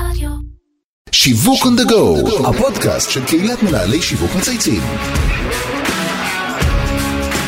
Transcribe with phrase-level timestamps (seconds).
[0.00, 0.30] רדיו.
[1.12, 4.82] שיווק on the go, הפודקאסט של קהילת מנהלי שיווק מצייצים.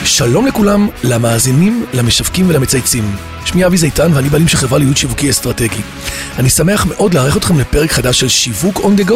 [0.05, 3.17] שלום לכולם, למאזינים, למשווקים ולמצייצים.
[3.45, 5.83] שמי אבי זיתן ואני בעלים של חברה לייעוץ שיווקי אסטרטגי.
[6.39, 9.15] אני שמח מאוד לארח אתכם לפרק חדש של שיווק on the go,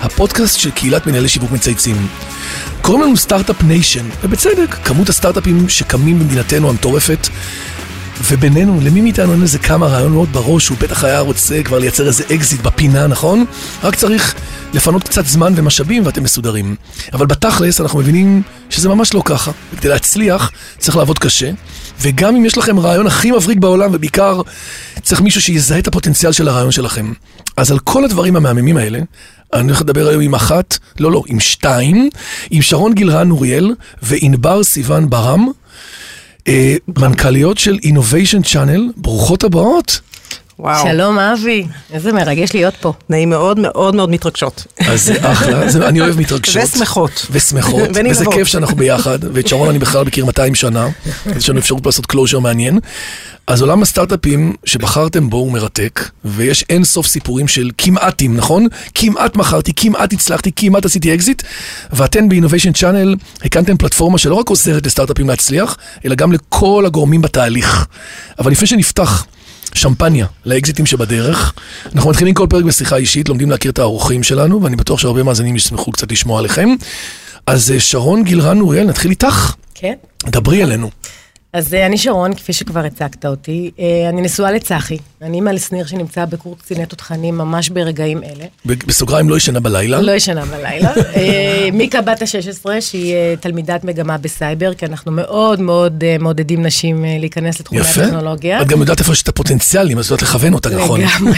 [0.00, 2.08] הפודקאסט של קהילת מנהלי שיווק מצייצים.
[2.82, 7.28] קוראים לנו סטארט-אפ ניישן, ובצדק, כמות הסטארט-אפים שקמים במדינתנו המטורפת,
[8.22, 12.24] ובינינו, למי מאיתנו אין איזה כמה רעיונות בראש, הוא בטח היה רוצה כבר לייצר איזה
[12.34, 13.44] אקזיט בפינה, נכון?
[13.82, 14.34] רק צריך
[14.74, 16.76] לפנות קצת זמן ומשאבים ואתם מסודרים.
[17.12, 19.50] אבל בתכלס אנחנו מבינים שזה ממש לא ככה.
[19.74, 21.50] וכדי להצליח צריך לעבוד קשה,
[22.00, 24.40] וגם אם יש לכם רעיון הכי מבריק בעולם, ובעיקר
[25.02, 27.12] צריך מישהו שיזהה את הפוטנציאל של הרעיון שלכם.
[27.56, 28.98] אז על כל הדברים המהממים האלה,
[29.52, 32.08] אני הולך לדבר היום עם אחת, לא, לא, עם שתיים,
[32.50, 35.48] עם שרון גילרן נוריאל וענבר סיוון ברם.
[36.48, 40.00] אה, מנכ"ליות של Innovation Channel, ברוכות הבאות.
[40.58, 40.86] וואו.
[40.88, 42.92] שלום אבי, איזה מרגש להיות פה.
[43.08, 44.64] נעים מאוד מאוד מאוד מתרגשות.
[44.78, 46.62] אז זה אחלה, זה, אני אוהב מתרגשות.
[46.62, 47.26] ושמחות.
[47.30, 47.88] ושמחות.
[48.10, 50.88] וזה כיף שאנחנו ביחד, ואת שרון אני בכלל מכיר 200 שנה,
[51.26, 52.78] אז יש לנו אפשרות לעשות closure מעניין.
[53.46, 58.66] אז עולם הסטארט-אפים שבחרתם בו הוא מרתק, ויש אין סוף סיפורים של כמעטים, נכון?
[58.94, 61.42] כמעט מכרתי, כמעט הצלחתי, כמעט עשיתי אקזיט,
[61.92, 67.86] ואתן ב-Innovation Channel הקמתם פלטפורמה שלא רק עוזרת לסטארט-אפים להצליח, אלא גם לכל הגורמים בתהליך.
[68.38, 69.26] אבל לפני שנפתח
[69.74, 71.54] שמפניה לאקזיטים שבדרך.
[71.94, 75.56] אנחנו מתחילים כל פרק בשיחה אישית, לומדים להכיר את האורחים שלנו, ואני בטוח שהרבה מאזינים
[75.56, 76.68] ישמחו קצת לשמוע עליכם.
[77.46, 79.54] אז אה, שרון גילרן אוריאל, נתחיל איתך.
[79.74, 79.94] כן.
[80.26, 80.90] דברי אלינו.
[81.54, 83.70] אז אה, אני שרון, כפי שכבר הצגת אותי.
[83.78, 84.98] אה, אני נשואה לצחי.
[85.22, 88.44] אני אימא לשניר שנמצא בקורס קציני תותחנים ממש ברגעים אלה.
[88.66, 90.00] בסוגריים לא ישנה בלילה.
[90.00, 90.92] לא ישנה בלילה.
[91.16, 97.60] אה, מיקה בת ה-16, שהיא תלמידת מגמה בסייבר, כי אנחנו מאוד מאוד מעודדים נשים להיכנס
[97.60, 98.02] לתחומי יפה.
[98.02, 98.62] הטכנולוגיה.
[98.62, 101.00] את גם יודעת איפה יש את הפוטנציאלים, אז את יודעת לכוון אותה, נכון?
[101.00, 101.34] לגמרי.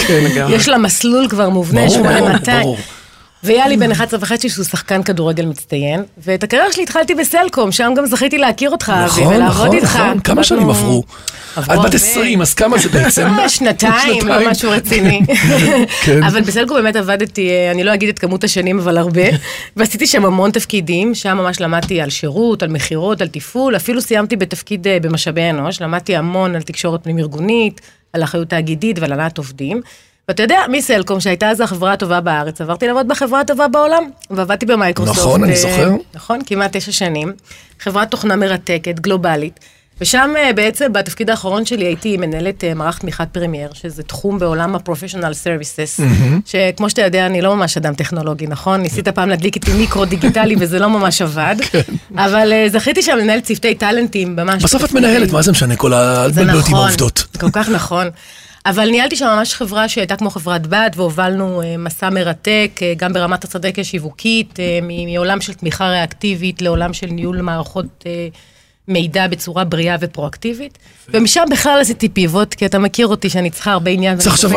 [0.06, 0.56] כן, לגמרי.
[0.56, 3.01] יש לה מסלול כבר מובנה, ברור, 8200.
[3.44, 8.06] ויאלי בן 11 וחצי שהוא שחקן כדורגל מצטיין, ואת הקריירה שלי התחלתי בסלקום, שם גם
[8.06, 9.96] זכיתי להכיר אותך, אבי, נכון, ולעבוד נכון, איתך.
[9.96, 10.20] נכון.
[10.20, 11.02] כמה עבדנו- שנים עברו?
[11.52, 11.88] את בת הרבה.
[11.88, 13.28] 20, אז כמה זה בעצם?
[13.48, 14.50] שנתיים, לא.
[14.50, 15.20] משהו רציני.
[16.04, 16.22] כן.
[16.22, 19.22] אבל בסלקום באמת עבדתי, אה, אני לא אגיד את כמות השנים, אבל הרבה,
[19.76, 24.36] ועשיתי שם המון תפקידים, שם ממש למדתי על שירות, על מכירות, על תפעול, אפילו סיימתי
[24.36, 27.80] בתפקיד אה, במשאבי אנוש, למדתי המון על תקשורת פנים-ארגונית,
[28.12, 29.80] על אחריות תאגידית ועל הנעת עובדים.
[30.28, 35.18] ואתה יודע, מסלקום, שהייתה אז החברה הטובה בארץ, עברתי לעבוד בחברה הטובה בעולם, ועבדתי במייקרוסופט.
[35.18, 35.90] נכון, אני אה, זוכר.
[36.14, 37.32] נכון, כמעט תשע שנים.
[37.80, 39.60] חברת תוכנה מרתקת, גלובלית.
[40.00, 44.74] ושם אה, בעצם, בתפקיד האחרון שלי, הייתי מנהלת אה, מערך תמיכת פרמייר, שזה תחום בעולם
[44.74, 46.02] ה-professional services,
[46.46, 48.80] שכמו שאתה יודע, אני לא ממש אדם טכנולוגי, נכון?
[48.80, 51.56] ניסית פעם להדליק איתי מיקרו דיגיטלי וזה לא ממש עבד,
[52.24, 54.62] אבל אה, זכיתי שם לנהל צוותי טאלנטים, ממש.
[54.62, 54.92] בסוף את.
[54.92, 55.76] מנהלת, מה זה משנה?
[55.76, 56.28] כל ה...
[56.28, 56.90] זה נכון.
[57.40, 58.06] כל כך נכון.
[58.66, 63.12] אבל ניהלתי שם ממש חברה שהייתה כמו חברת בת, והובלנו אה, מסע מרתק, אה, גם
[63.12, 68.04] ברמת אסטרטגיה שיווקית, אה, מעולם של תמיכה ריאקטיבית לעולם של ניהול מערכות
[68.88, 70.78] מידע בצורה בריאה ופרואקטיבית.
[71.08, 74.18] ומשם בכלל עשיתי פיבוט, כי אתה מכיר אותי שאני צריכה הרבה עניין.
[74.18, 74.50] צריך עכשיו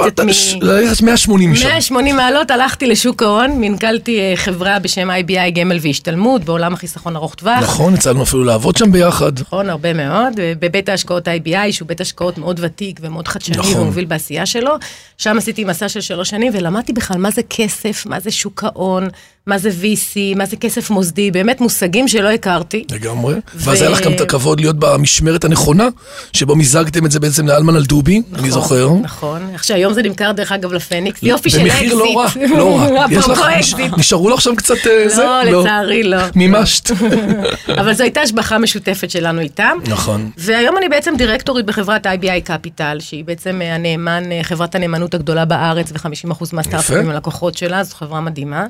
[0.62, 1.68] ללכת 180 שם.
[1.68, 7.36] 180 מעלות הלכתי לשוק ההון, מנכ"לתי אה, חברה בשם IBI גמל והשתלמות, בעולם החיסכון ארוך
[7.36, 7.64] טווח.
[7.64, 9.40] נכון, יצא לנו אפילו לעבוד שם ביחד.
[9.40, 13.82] נכון, הרבה מאוד, בבית ההשקעות IBI, שהוא בית השקעות מאוד ותיק ומאוד חדשני נכון.
[13.82, 14.72] ומוביל בעשייה שלו.
[15.18, 19.08] שם עשיתי מסע של שלוש שנים, ולמדתי בכלל מה זה כסף, מה זה שוק ההון,
[19.48, 22.86] מה זה VC, מה זה כסף מוסדי, באמת מושגים שלא הכרתי.
[22.92, 23.36] לגמרי.
[23.56, 25.88] ואז היה לך גם את הכבוד להיות במשמרת הנכונה,
[26.34, 28.90] שבו מיזגתם את זה בעצם להלמן אלדובי, אני זוכר.
[29.02, 31.72] נכון, איך שהיום זה נמכר דרך אגב לפניקס, יופי של אקזיט.
[31.72, 33.06] במחיר לא רע, לא רע.
[33.18, 33.74] יש לך, נש-.
[33.98, 35.24] נשארו לך שם קצת אה, זה?
[35.24, 36.18] לא, לצערי לא.
[36.36, 36.92] מימשת.
[37.80, 39.78] אבל זו הייתה השבחה משותפת שלנו איתם.
[39.88, 40.32] נכון.
[40.38, 45.46] והיום אני בעצם דירקטורית בחברת IBI Capital, שהיא בעצם אה, הנאמן, אה, חברת הנאמנות הגדולה
[45.46, 48.66] בארץ, ו-50% מהסטארט-אפים הלקוחות שלה, זו חברה מדהימה.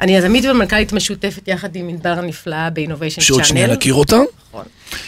[0.00, 3.70] אני יזמית ומנכ"לית משותפת יחד עם ענבר הנפלאה ב-Innovation שעוד שנייה Channel.
[3.70, 4.16] נכיר אותה.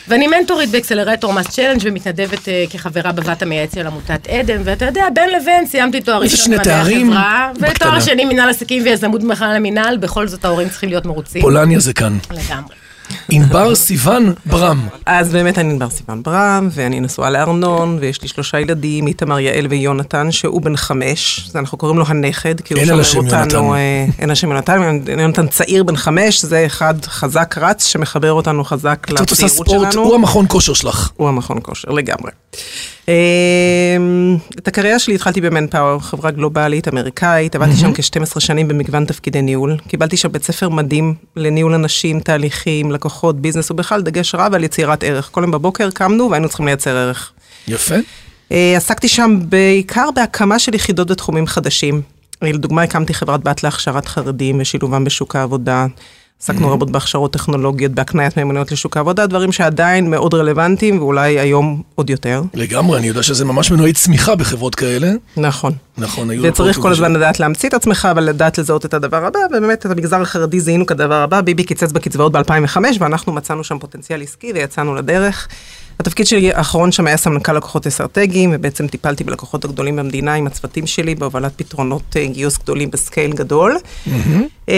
[0.08, 5.04] ואני מנטורית באקסלרטור מס צ'לנג' ומתנדבת אה, כחברה בבת המייעץ של עמותת עדן, ואתה יודע,
[5.14, 7.52] בין לבין סיימתי תואר ראשון במדעי החברה.
[7.60, 11.42] ותואר שני מנהל עסקים ויזמות במכלל המינהל, בכל זאת ההורים צריכים להיות מרוצים.
[11.42, 12.18] פולניה זה כאן.
[12.30, 12.74] לגמרי.
[13.30, 14.88] ענבר סיוון ברם.
[15.06, 19.66] אז באמת אני ענבר סיוון ברם, ואני נשואה לארנון, ויש לי שלושה ילדים, איתמר, יעל
[19.66, 23.56] ויונתן, שהוא בן חמש, אנחנו קוראים לו הנכד, כי הוא אין על שומר השם יונתן.
[23.56, 28.64] אותנו, אה, אין השם יונתן, יונתן צעיר בן חמש, זה אחד חזק רץ, שמחבר אותנו
[28.64, 30.06] חזק את עושה לצעירות ספורט, שלנו.
[30.06, 31.10] הוא המכון כושר שלך.
[31.16, 32.30] הוא המכון כושר, לגמרי.
[33.08, 39.42] אמ, את הקריירה שלי התחלתי במנפאוור, חברה גלובלית אמריקאית, עבדתי שם כ-12 שנים במגוון תפקידי
[39.42, 39.76] ניהול.
[39.88, 45.04] קיבלתי שם בית ספר מדהים לניהול אנשים, תהליכים, לקוחות, ביזנס, ובכלל דגש רב על יצירת
[45.04, 45.28] ערך.
[45.32, 47.32] כל יום בבוקר קמנו והיינו צריכים לייצר ערך.
[47.68, 47.94] יפה.
[48.52, 52.02] אה, עסקתי שם בעיקר בהקמה של יחידות בתחומים חדשים.
[52.42, 55.86] לדוגמה, הקמתי חברת בת להכשרת חרדים ושילובם בשוק העבודה.
[56.42, 62.10] עסקנו רבות בהכשרות טכנולוגיות, בהקניית מיומנויות לשוק העבודה, דברים שעדיין מאוד רלוונטיים ואולי היום עוד
[62.10, 62.42] יותר.
[62.54, 65.12] לגמרי, אני יודע שזה ממש מנועי צמיחה בחברות כאלה.
[65.36, 65.72] נכון.
[65.98, 66.42] נכון, היו...
[66.42, 69.90] וצריך כל הזמן לדעת להמציא את עצמך, אבל לדעת לזהות את הדבר הבא, ובאמת את
[69.90, 74.94] המגזר החרדי זיהינו כדבר הבא, ביבי קיצץ בקצבאות ב-2005, ואנחנו מצאנו שם פוטנציאל עסקי ויצאנו
[74.94, 75.48] לדרך.
[76.00, 80.86] התפקיד שלי האחרון שם היה סמנכ"ל לקוחות אסטרטגיים, ובעצם טיפלתי בלקוחות הגדולים במדינה עם הצוותים
[80.86, 83.76] שלי, בהובלת פתרונות אה, גיוס גדולים בסקייל גדול.
[84.06, 84.70] Mm-hmm.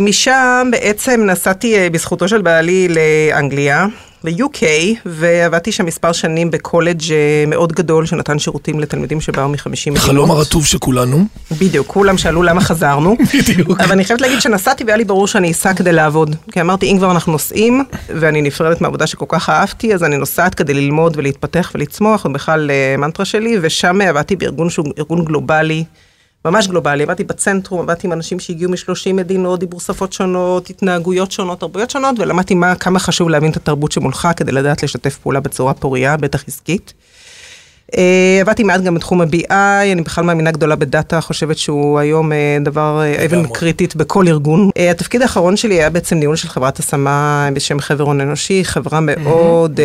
[0.00, 3.86] משם בעצם נסעתי אה, בזכותו של בעלי לאנגליה,
[4.24, 4.62] ל-UK,
[5.06, 7.02] ועבדתי שם מספר שנים בקולג'
[7.46, 9.98] מאוד גדול שנתן שירותים לתלמידים שבאו מ-50 מדינות.
[9.98, 11.24] חלום הרטוב של כולנו.
[11.60, 13.16] בדיוק, כולם שאלו למה חזרנו.
[13.34, 13.80] בדיוק.
[13.80, 16.36] אבל אני חייבת להגיד שנסעתי והיה לי ברור שאני אסע כדי לעבוד.
[16.52, 20.54] כי אמרתי, אם כבר אנחנו נוסעים, ואני נפרדת מהעבודה שכל כך אהבתי, אז אני נוסעת
[20.54, 25.84] כדי ללמוד ולהתפתח ולצמוח, ובכלל מנטרה שלי, ושם עבדתי בארגון שהוא ארגון גלובלי.
[26.50, 31.60] ממש גלובלי, עבדתי בצנטרום, עבדתי עם אנשים שהגיעו מ-30 מדינות, דיבור שפות שונות, התנהגויות שונות,
[31.60, 35.74] תרבויות שונות, ולמדתי מה, כמה חשוב להבין את התרבות שמולך כדי לדעת לשתף פעולה בצורה
[35.74, 36.92] פורייה, בטח עסקית.
[37.94, 42.32] אה, עבדתי מעט גם בתחום ה-BI, אני בכלל מאמינה גדולה ב data, חושבת שהוא היום
[42.32, 44.70] אה, דבר, אה, אבן קריטית בכל ארגון.
[44.90, 49.80] התפקיד האחרון שלי היה בעצם ניהול של חברת השמה בשם חבר הון אנושי, חברה מאוד,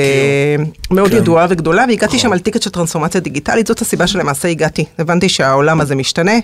[0.92, 1.18] מאוד כן.
[1.18, 4.86] ידועה וגדולה, והגעתי שם על ticket של טרנספורמציה דיגיטלית, זאת הסיבה שלמעשה הגעתי.
[5.00, 6.36] הבנתי שהעולם הזה משתנה,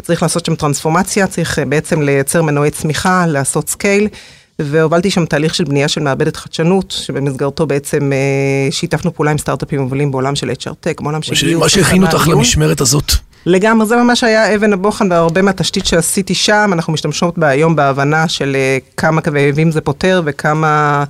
[0.00, 4.08] וצריך לעשות שם טרנספורמציה, צריך בעצם לייצר מנועי צמיחה, לעשות scale.
[4.58, 8.18] והובלתי שם תהליך של בנייה של מעבדת חדשנות, שבמסגרתו בעצם אה,
[8.70, 11.56] שיתפנו פעולה עם סטארט-אפים מובילים בעולם של HR Tech, בעולם של.
[11.56, 13.12] מה שהכין אותך למשמרת הזאת.
[13.46, 18.28] לגמרי, זה ממש היה אבן הבוחן והרבה מהתשתית שעשיתי שם, אנחנו משתמשות בה היום בהבנה
[18.28, 21.04] של אה, כמה כאבים זה פותר וכמה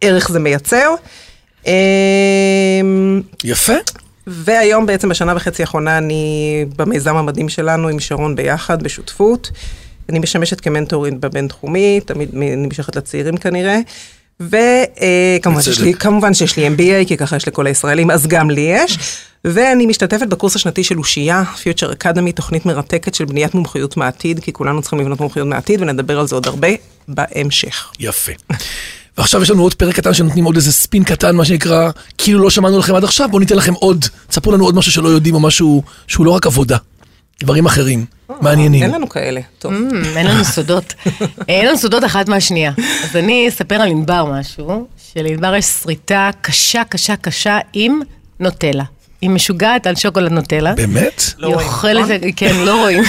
[0.00, 0.94] ערך זה מייצר.
[1.66, 1.72] אמ,
[3.44, 3.72] יפה.
[4.26, 9.50] והיום בעצם בשנה וחצי האחרונה אני במיזם המדהים שלנו עם שרון ביחד, בשותפות.
[10.08, 13.78] אני משמשת כמנטורית בבינתחומי, תמיד נמשכת לצעירים כנראה.
[14.40, 18.60] וכמובן שיש לי, כמובן שיש לי MBA, כי ככה יש לכל הישראלים, אז גם לי
[18.60, 18.98] יש.
[19.44, 24.52] ואני משתתפת בקורס השנתי של אושייה, Future Academy, תוכנית מרתקת של בניית מומחיות מעתיד, כי
[24.52, 26.68] כולנו צריכים לבנות מומחיות מעתיד, ונדבר על זה עוד הרבה
[27.08, 27.92] בהמשך.
[28.00, 28.32] יפה.
[29.18, 32.50] ועכשיו יש לנו עוד פרק קטן שנותנים עוד איזה ספין קטן, מה שנקרא, כאילו לא
[32.50, 35.40] שמענו לכם עד עכשיו, בואו ניתן לכם עוד, תספרו לנו עוד משהו שלא יודעים, או
[35.40, 36.76] משהו שהוא לא רק עבודה.
[37.40, 38.04] דברים אחרים,
[38.40, 38.82] מעניינים.
[38.82, 39.72] אין לנו כאלה, טוב.
[39.72, 40.94] Mm, אין לנו סודות.
[41.48, 42.72] אין לנו סודות אחת מהשנייה.
[43.04, 48.00] אז אני אספר על ענבר משהו, שלענבר יש שריטה קשה, קשה, קשה עם
[48.40, 48.84] נוטלה.
[49.20, 50.74] היא משוגעת על שוקולד נוטלה.
[50.74, 51.22] באמת?
[51.38, 51.60] לא רואים.
[51.60, 52.30] היא אוכלת, נכון?
[52.36, 53.04] כן, לא רואים.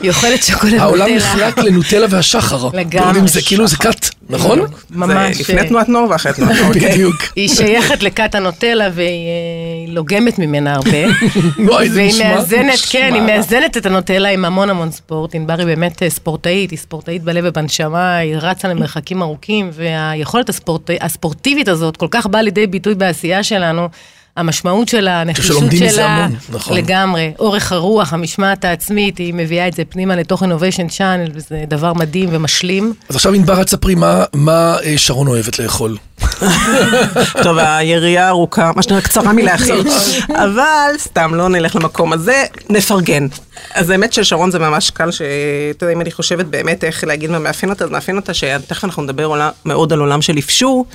[0.00, 0.84] היא אוכלת שוקולד נוטלה.
[0.84, 2.68] העולם נחלק לנוטלה והשחר.
[2.74, 3.28] לגמרי.
[3.28, 4.60] זה כאילו זה כת, נכון?
[4.90, 5.36] ממש.
[5.36, 6.72] זה לפני תנועת נור ואחרי תנועת נור.
[6.74, 6.80] כן.
[6.92, 7.16] בדיוק.
[7.36, 10.98] היא שייכת לכת הנוטלה והיא אה, לוגמת ממנה הרבה.
[11.68, 12.24] וואי, זה נשמע.
[12.24, 15.34] והיא מאזנת, כן, היא מאזנת את הנוטלה עם המון המון ספורט.
[15.34, 20.50] ענבר היא באמת אה, ספורטאית, היא ספורטאית בלב ובנשמה, היא רצה למרחקים ארוכים, והיכולת
[21.00, 23.88] הספורטיבית הזאת כל כך באה לידי ביטוי בעשייה שלנו.
[24.36, 26.76] המשמעות שלה, הנחישות שלה, נכון.
[26.76, 31.92] לגמרי, אורך הרוח, המשמעת העצמית, היא מביאה את זה פנימה לתוך innovation channel, וזה דבר
[31.92, 32.92] מדהים ומשלים.
[33.08, 35.96] אז עכשיו ענבר, את ספרי מה, מה אה, שרון אוהבת לאכול.
[37.44, 39.84] טוב, היריעה ארוכה, מה שנראה קצרה מלהכיל,
[40.44, 43.26] אבל סתם לא נלך למקום הזה, נפרגן.
[43.74, 47.38] אז האמת ששרון זה ממש קל, שאתה יודע, אם אני חושבת באמת איך להגיד מה
[47.38, 50.86] מאפיין אותה, אז מאפיין אותה שתכף אנחנו נדבר מאוד על עולם של אפשור.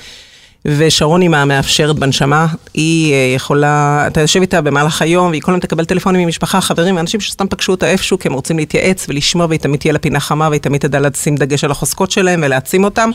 [0.66, 5.60] ושרון היא המאפשרת בנשמה, היא אה, יכולה, אתה יושב איתה במהלך היום, והיא כל הזמן
[5.60, 9.60] תקבל טלפונים ממשפחה, חברים, אנשים שסתם פגשו אותה איפשהו, כי הם רוצים להתייעץ ולשמוע, והיא
[9.60, 13.10] תמיד תהיה לה פינה חמה, והיא תמיד תדע לשים דגש על החוזקות שלהם ולהעצים אותם.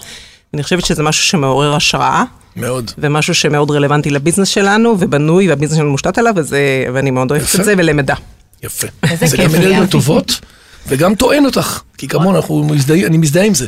[0.55, 2.25] אני חושבת שזה משהו שמעורר השראה.
[2.57, 2.91] מאוד.
[2.99, 7.65] ומשהו שמאוד רלוונטי לביזנס שלנו, ובנוי, והביזנס שלנו מושתת עליו, וזה, ואני מאוד אוהבת את
[7.65, 8.15] זה, ולמדה.
[8.63, 8.87] יפה.
[9.15, 10.41] זה גם אנרגיות טובות,
[10.89, 12.41] וגם טוען אותך, כי כמובן,
[13.07, 13.67] אני מזדהה עם זה.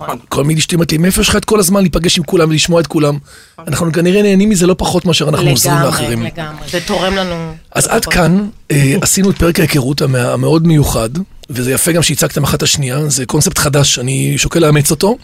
[0.00, 0.18] נכון.
[0.28, 2.86] כל מיני אשתי מתאים, מאיפה יש לך את כל הזמן להיפגש עם כולם ולשמוע את
[2.86, 3.18] כולם?
[3.66, 6.22] אנחנו כנראה נהנים מזה לא פחות מאשר אנחנו עוזרים לאחרים.
[6.22, 7.54] לגמרי, לגמרי, זה תורם לנו.
[7.72, 11.10] אז עד כאן אה, עשינו את פרק ההיכרות המאוד מיוחד,
[11.50, 15.16] וזה יפה גם שהצגתם אחת השנייה, זה קונספט חדש, אני שוקל לאמץ אותו.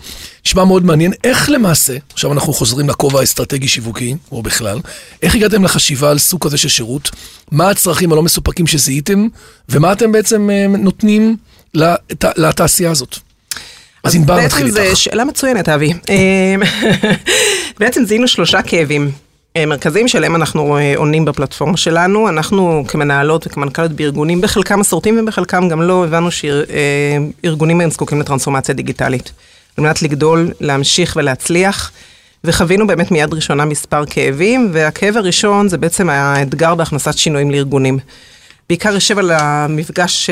[0.47, 4.81] נשמע מאוד מעניין, איך למעשה, עכשיו אנחנו חוזרים לכובע האסטרטגי-שיווקי, או בכלל,
[5.23, 7.11] איך הגעתם לחשיבה על סוג כזה של שירות?
[7.51, 9.27] מה הצרכים הלא מסופקים שזיהיתם,
[9.69, 11.37] ומה אתם בעצם אה, נותנים
[12.37, 13.19] לתעשייה הזאת?
[14.07, 14.77] אז ענבר נתחיל איתך.
[14.79, 15.93] בעצם זו שאלה מצוינת, אבי.
[16.09, 16.63] אמ,
[17.81, 19.11] בעצם זיהינו שלושה כאבים.
[19.57, 22.29] אה, מרכזיים שלהם אנחנו אה, עונים בפלטפורמה שלנו.
[22.29, 29.33] אנחנו כמנהלות וכמנכ"לות בארגונים, בחלקם מסורתיים ובחלקם גם לא, הבנו שארגונים הם זקוקים לטרנספורמציה דיגיטלית.
[29.77, 31.93] על מנת לגדול, להמשיך ולהצליח.
[32.45, 37.99] וחווינו באמת מיד ראשונה מספר כאבים, והכאב הראשון זה בעצם האתגר בהכנסת שינויים לארגונים.
[38.69, 40.31] בעיקר יושב על המפגש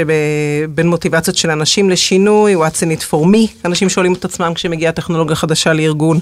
[0.75, 4.93] בין מוטיבציות של אנשים לשינוי, what's in it for me, אנשים שואלים את עצמם כשמגיעה
[4.93, 6.21] טכנולוגיה חדשה לארגון.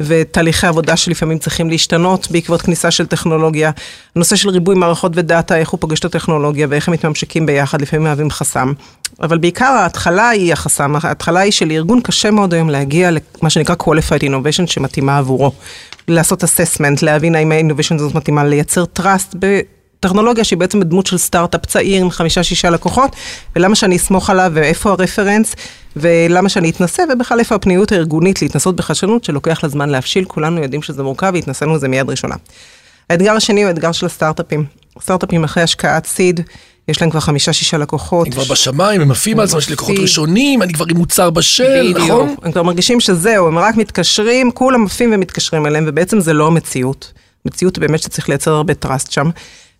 [0.00, 3.70] ותהליכי עבודה שלפעמים צריכים להשתנות בעקבות כניסה של טכנולוגיה.
[4.16, 8.04] הנושא של ריבוי מערכות ודאטה, איך הוא פוגש את הטכנולוגיה ואיך הם מתממשקים ביחד, לפעמים
[8.04, 8.72] מהווים חסם.
[9.22, 14.22] אבל בעיקר ההתחלה היא החסם, ההתחלה היא שלארגון קשה מאוד היום להגיע למה שנקרא qualified
[14.22, 15.52] innovation שמתאימה עבורו.
[16.08, 19.36] לעשות assessment, להבין האם ה-innovation הזאת מתאימה, לייצר trust
[20.00, 23.16] טכנולוגיה שהיא בעצם דמות של סטארט-אפ צעיר עם חמישה-שישה לקוחות,
[23.56, 25.54] ולמה שאני אסמוך עליו ואיפה הרפרנס,
[25.96, 30.82] ולמה שאני אתנסה, ובכלל איפה הפניות הארגונית להתנסות בחדשנות שלוקח לה זמן להבשיל, כולנו יודעים
[30.82, 32.34] שזה מורכב והתנסינו לזה מיד ראשונה.
[33.10, 34.64] האתגר השני הוא האתגר של הסטארט-אפים.
[35.02, 36.40] סטארט-אפים אחרי השקעת סיד,
[36.88, 38.26] יש להם כבר חמישה-שישה לקוחות.
[38.26, 41.94] הם כבר בשמיים, הם עפים על זה, יש לקוחות ראשונים, אני כבר עם מוצר בשל,
[41.96, 42.34] נכון?
[42.42, 47.12] הם כבר מרגישים שזהו, הם רק מתקשרים, כולם עפים ומתקשרים אליהם, ובעצם זה לא המציאות.
[47.44, 49.30] מציאות באמת שצריך לייצר הרבה trust שם.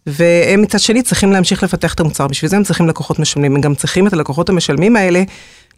[0.06, 3.60] והם מצד שני צריכים להמשיך לפתח את המוצר, בשביל זה הם צריכים לקוחות משלמים, הם
[3.60, 5.22] גם צריכים את הלקוחות המשלמים האלה,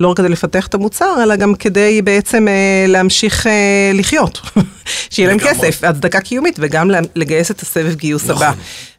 [0.00, 4.40] לא רק כדי לפתח את המוצר, אלא גם כדי בעצם אה, להמשיך אה, לחיות,
[5.10, 8.46] שיהיה להם כסף, הצדקה קיומית, וגם לגייס את הסבב גיוס נכון.
[8.46, 8.52] הבא.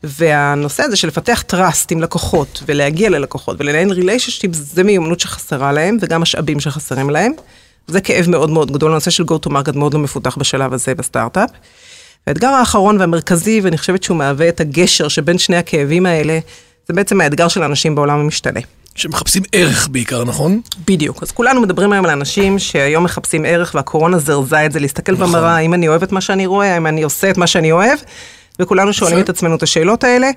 [0.03, 5.97] והנושא הזה של לפתח trust עם לקוחות, ולהגיע ללקוחות, ולנהל relationship, זה מיומנות שחסרה להם,
[6.01, 7.31] וגם משאבים שחסרים להם.
[7.87, 10.95] זה כאב מאוד מאוד גדול, הנושא של go to market מאוד לא מפותח בשלב הזה
[10.95, 11.49] בסטארט-אפ.
[12.27, 16.39] האתגר האחרון והמרכזי, ואני חושבת שהוא מהווה את הגשר שבין שני הכאבים האלה,
[16.87, 18.59] זה בעצם האתגר של אנשים בעולם המשתנה.
[18.95, 20.61] שמחפשים ערך בעיקר, נכון?
[20.87, 21.23] בדיוק.
[21.23, 25.27] אז כולנו מדברים היום על אנשים שהיום מחפשים ערך, והקורונה זרזה את זה, להסתכל נכון.
[25.27, 27.99] במראה, האם אני אוהב את מה שאני רואה, האם אני עושה את מה שאני אוהב,
[28.59, 30.29] וכולנו שואלים את עצמנו את השאלות האלה.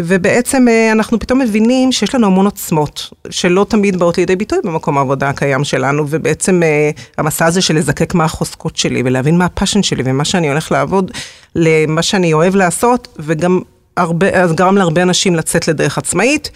[0.00, 4.98] ובעצם אה, אנחנו פתאום מבינים שיש לנו המון עוצמות, שלא תמיד באות לידי ביטוי במקום
[4.98, 9.82] העבודה הקיים שלנו, ובעצם אה, המסע הזה של לזקק מה החוזקות שלי, ולהבין מה הפאשן
[9.82, 11.10] שלי, ומה שאני הולך לעבוד,
[11.54, 13.60] למה שאני אוהב לעשות, וגם
[13.96, 16.50] הרבה, אז גרם להרבה אנשים לצאת לדרך עצמאית,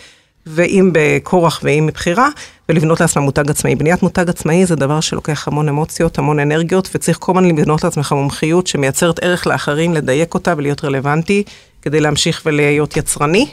[0.46, 2.28] ואם בכורח ואם מבחירה,
[2.68, 3.74] ולבנות לעצמם מותג עצמאי.
[3.74, 8.12] בניית מותג עצמאי זה דבר שלוקח המון אמוציות, המון אנרגיות, וצריך כל הזמן לבנות לעצמך
[8.12, 11.42] מומחיות שמייצרת ערך לאחרים, לדייק אותה ולהיות רלוונטי,
[11.86, 13.46] כדי להמשיך ולהיות יצרני.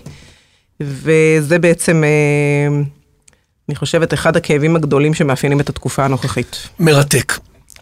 [0.79, 2.81] וזה בעצם, אה,
[3.69, 6.67] אני חושבת, אחד הכאבים הגדולים שמאפיינים את התקופה הנוכחית.
[6.79, 7.33] מרתק.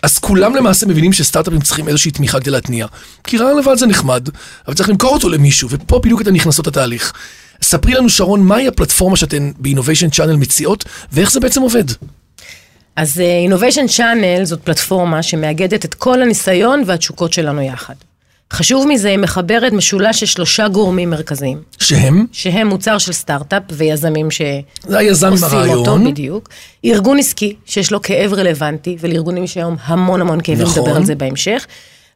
[0.04, 2.88] אז כולם למעשה מבינים שסטארט-אפים צריכים איזושהי תמיכה כדי להתניע.
[3.24, 4.30] כי רעיון לבד זה נחמד,
[4.68, 7.14] אבל צריך למכור אותו למישהו, ופה בדיוק אתן נכנסות לתהליך.
[7.62, 11.86] ספרי לנו, שרון, מהי הפלטפורמה שאתן ב-Innovation Channel מציעות, ואיך זה בעצם עובד?
[12.96, 17.96] אז uh, Innovation Channel זאת פלטפורמה שמאגדת את כל הניסיון והתשוקות שלנו יחד.
[18.52, 21.62] חשוב מזה, היא מחברת משולש של שלושה גורמים מרכזיים.
[21.80, 22.26] שהם?
[22.32, 26.50] שהם מוצר של סטארט-אפ ויזמים שעושים זה היזם אותו, בדיוק.
[26.86, 30.84] ארגון עסקי, שיש לו כאב רלוונטי, ולארגונים יש היום המון המון כאבים, נכון.
[30.84, 31.68] נדבר על זה בהמשך.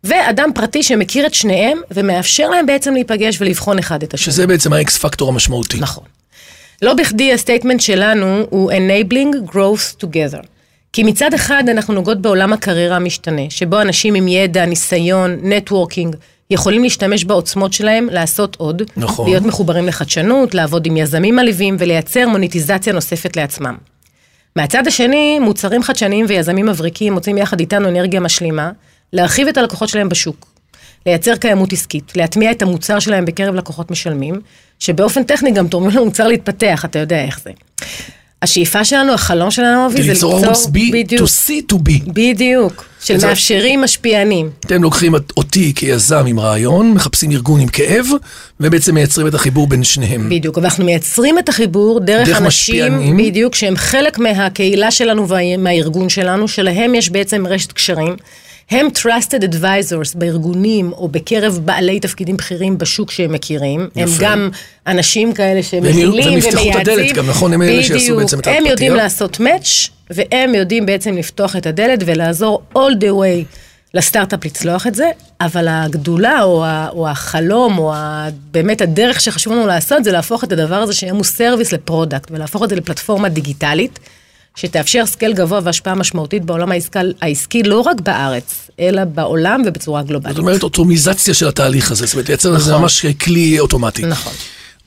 [0.04, 4.34] ואדם פרטי שמכיר את שניהם, ומאפשר להם בעצם להיפגש ולבחון אחד את השני.
[4.34, 5.77] שזה בעצם ה X factor המשמעותי.
[5.80, 6.04] נכון.
[6.82, 10.46] לא בכדי ה statement שלנו הוא enabling growth together.
[10.95, 16.15] כי מצד אחד אנחנו נוגעות בעולם הקריירה המשתנה, שבו אנשים עם ידע, ניסיון, networking,
[16.49, 18.81] יכולים להשתמש בעוצמות שלהם, לעשות עוד.
[18.97, 19.29] נכון.
[19.29, 23.75] להיות מחוברים לחדשנות, לעבוד עם יזמים מלווים ולייצר monetization נוספת לעצמם.
[24.55, 28.71] מהצד השני, מוצרים חדשניים ויזמים מבריקים מוצאים יחד איתנו אנרגיה משלימה,
[29.13, 30.45] להרחיב את הלקוחות שלהם בשוק,
[31.05, 34.35] לייצר קיימות עסקית, להטמיע את המוצר שלהם בקרב לקוחות משלמים,
[34.79, 37.51] שבאופן טכני גם תורמים למוצר להתפתח, אתה יודע איך זה.
[38.42, 41.22] השאיפה שלנו, החלום שלנו, אבי, זה ליצור ערוץ B, בדיוק.
[41.22, 41.92] to C to B.
[42.13, 44.50] בדיוק, של מאפשרים משפיענים.
[44.60, 48.06] אתם לוקחים אותי כיזם עם רעיון, מחפשים ארגון עם כאב,
[48.60, 50.30] ובעצם מייצרים את החיבור בין שניהם.
[50.30, 53.18] בדיוק, ואנחנו מייצרים את החיבור דרך, דרך אנשים, משפיענים.
[53.18, 58.15] בדיוק, שהם חלק מהקהילה שלנו ומהארגון שלנו, שלהם יש בעצם רשת קשרים.
[58.72, 63.89] הם trusted advisors בארגונים או בקרב בעלי תפקידים בכירים בשוק שהם מכירים.
[63.95, 64.01] יפה.
[64.01, 64.50] הם גם
[64.88, 66.29] אנשים כאלה שמכילים ומייעצים.
[66.29, 67.53] והם יפתחו את הדלת גם, נכון?
[67.53, 68.63] הם אלה שיעשו בעצם את ההתפתח.
[68.63, 73.45] הם יודעים לעשות match, והם יודעים בעצם לפתוח את הדלת ולעזור all the way
[73.93, 75.10] לסטארט-אפ לצלוח את זה,
[75.41, 80.43] אבל הגדולה או, ה, או החלום, או ה, באמת הדרך שחשוב לנו לעשות, זה להפוך
[80.43, 84.00] את הדבר הזה שיהיה service ל product, ולהפוך את זה לפלטפורמה דיגיטלית.
[84.55, 90.35] שתאפשר scale גבוה והשפעה משמעותית בעולם העסקי, העסקי לא רק בארץ, אלא בעולם ובצורה גלובלית.
[90.35, 92.62] זאת אומרת, אוטומטיזציה של התהליך הזה, זאת אומרת, לייצר נכון.
[92.62, 94.05] לזה ממש כלי אוטומטי.
[94.05, 94.33] נכון.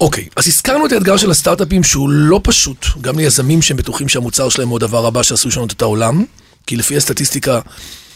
[0.01, 4.49] אוקיי, אז הזכרנו את האתגר של הסטארט-אפים שהוא לא פשוט, גם ליזמים שהם בטוחים שהמוצר
[4.49, 6.25] שלהם הוא הדבר הבא שעשוי לשנות את העולם,
[6.67, 7.61] כי לפי הסטטיסטיקה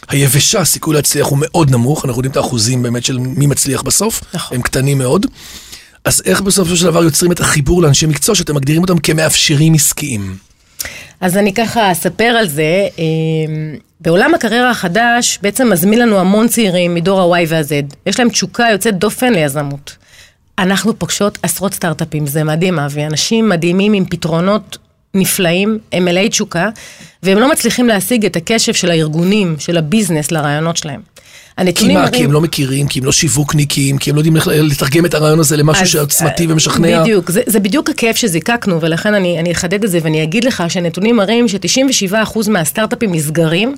[0.09, 4.23] היבשה, הסיכוי להצליח הוא מאוד נמוך, אנחנו יודעים את האחוזים באמת של מי מצליח בסוף,
[4.35, 4.57] נכון.
[4.57, 5.27] הם קטנים מאוד.
[6.05, 10.37] אז איך בסופו של דבר יוצרים את החיבור לאנשי מקצוע שאתם מגדירים אותם כמאפשרים עסקיים?
[11.21, 12.89] אז אני ככה אספר על זה.
[12.99, 17.95] אמ, בעולם הקריירה החדש בעצם מזמין לנו המון צעירים מדור ה-Y וה-Z.
[18.07, 19.97] יש להם תשוקה יוצאת דופן ליזמות.
[20.59, 23.07] אנחנו פוגשות עשרות סטארט-אפים, זה מדהים, אבי.
[23.07, 24.79] אנשים מדהימים עם פתרונות
[25.15, 26.69] נפלאים, הם מלאי תשוקה,
[27.23, 31.01] והם לא מצליחים להשיג את הקשב של הארגונים, של הביזנס לרעיונות שלהם.
[31.57, 32.03] כי הנתונים מה?
[32.03, 32.15] מראים...
[32.15, 35.41] כי הם לא מכירים, כי הם לא שיווקניקים, כי הם לא יודעים לתרגם את הרעיון
[35.41, 37.03] הזה למשהו שעוצמתי אה, ומשכנע.
[37.03, 40.65] בדיוק, זה, זה בדיוק הכאב שזיקקנו, ולכן אני, אני אחדד את זה ואני אגיד לך
[40.69, 43.75] שהנתונים מראים ש-97% מהסטארט-אפים נסגרים.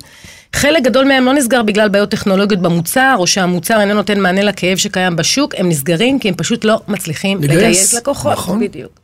[0.54, 4.76] חלק גדול מהם לא נסגר בגלל בעיות טכנולוגיות במוצר, או שהמוצר איננו נותן מענה לכאב
[4.76, 8.32] שקיים בשוק, הם נסגרים כי הם פשוט לא מצליחים לגייס, לגייס לקוחות.
[8.32, 8.60] נכון.
[8.60, 9.03] בדיוק.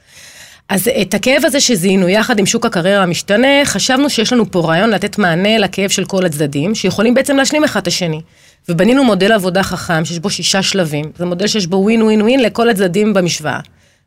[0.70, 4.90] אז את הכאב הזה שזיהינו יחד עם שוק הקריירה המשתנה, חשבנו שיש לנו פה רעיון
[4.90, 8.20] לתת מענה לכאב של כל הצדדים, שיכולים בעצם להשלים אחד את השני.
[8.68, 11.04] ובנינו מודל עבודה חכם שיש בו שישה שלבים.
[11.18, 13.58] זה מודל שיש בו ווין ווין ווין לכל הצדדים במשוואה.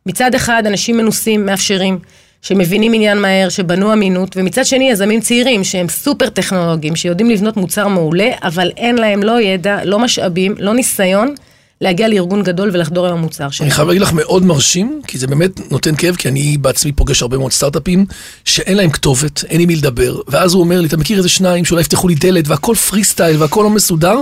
[0.05, 1.99] מצד אחד, אנשים מנוסים, מאפשרים,
[2.41, 7.87] שמבינים עניין מהר, שבנו אמינות, ומצד שני, יזמים צעירים שהם סופר טכנולוגיים, שיודעים לבנות מוצר
[7.87, 11.35] מעולה, אבל אין להם לא ידע, לא משאבים, לא ניסיון.
[11.81, 13.67] להגיע לארגון גדול ולחדור עם המוצר שלהם.
[13.67, 17.21] אני חייב להגיד לך מאוד מרשים, כי זה באמת נותן כאב, כי אני בעצמי פוגש
[17.21, 18.05] הרבה מאוד סטארט-אפים
[18.45, 21.65] שאין להם כתובת, אין עם מי לדבר, ואז הוא אומר לי, אתה מכיר איזה שניים
[21.65, 24.17] שאולי יפתחו לי דלת, והכל פרי סטייל, והכל לא מסודר,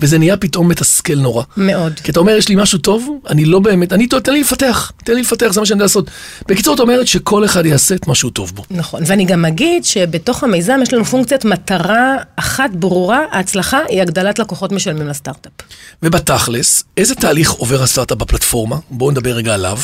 [0.00, 1.42] וזה נהיה פתאום מתסכל נורא.
[1.56, 1.92] מאוד.
[2.04, 5.14] כי אתה אומר, יש לי משהו טוב, אני לא באמת, אני, תן לי לפתח, תן
[5.14, 6.10] לי לפתח, זה מה שאני יודע לעשות.
[6.48, 8.62] בקיצור, את אומרת שכל אחד יעשה את מה שהוא טוב בו.
[8.70, 14.38] נכון, ואני גם אגיד שבתוך המיזם יש לנו פונקציית מטרה אחת ברורה, ההצלחה היא הגדלת
[14.38, 15.52] לקוחות משלמים לסטארט-אפ.
[16.02, 18.76] ובתכלס, איזה תהליך עובר הסטארט-אפ בפלטפורמה?
[18.90, 19.78] בואו נדבר רגע עליו.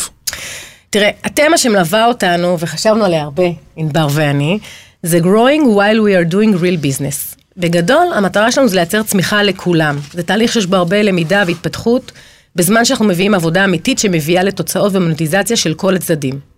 [0.91, 3.45] תראה, התמה שמלווה אותנו, וחשבנו עליה הרבה,
[3.77, 4.59] ענבר ואני,
[5.03, 7.37] זה growing while we are doing real business.
[7.57, 9.99] בגדול, המטרה שלנו זה לייצר צמיחה לכולם.
[10.13, 12.13] זה תהליך שיש בו הרבה למידה והתפתחות,
[12.57, 16.56] בזמן שאנחנו מביאים עבודה אמיתית שמביאה לתוצאות ומוניטיזציה של כל הצדדים.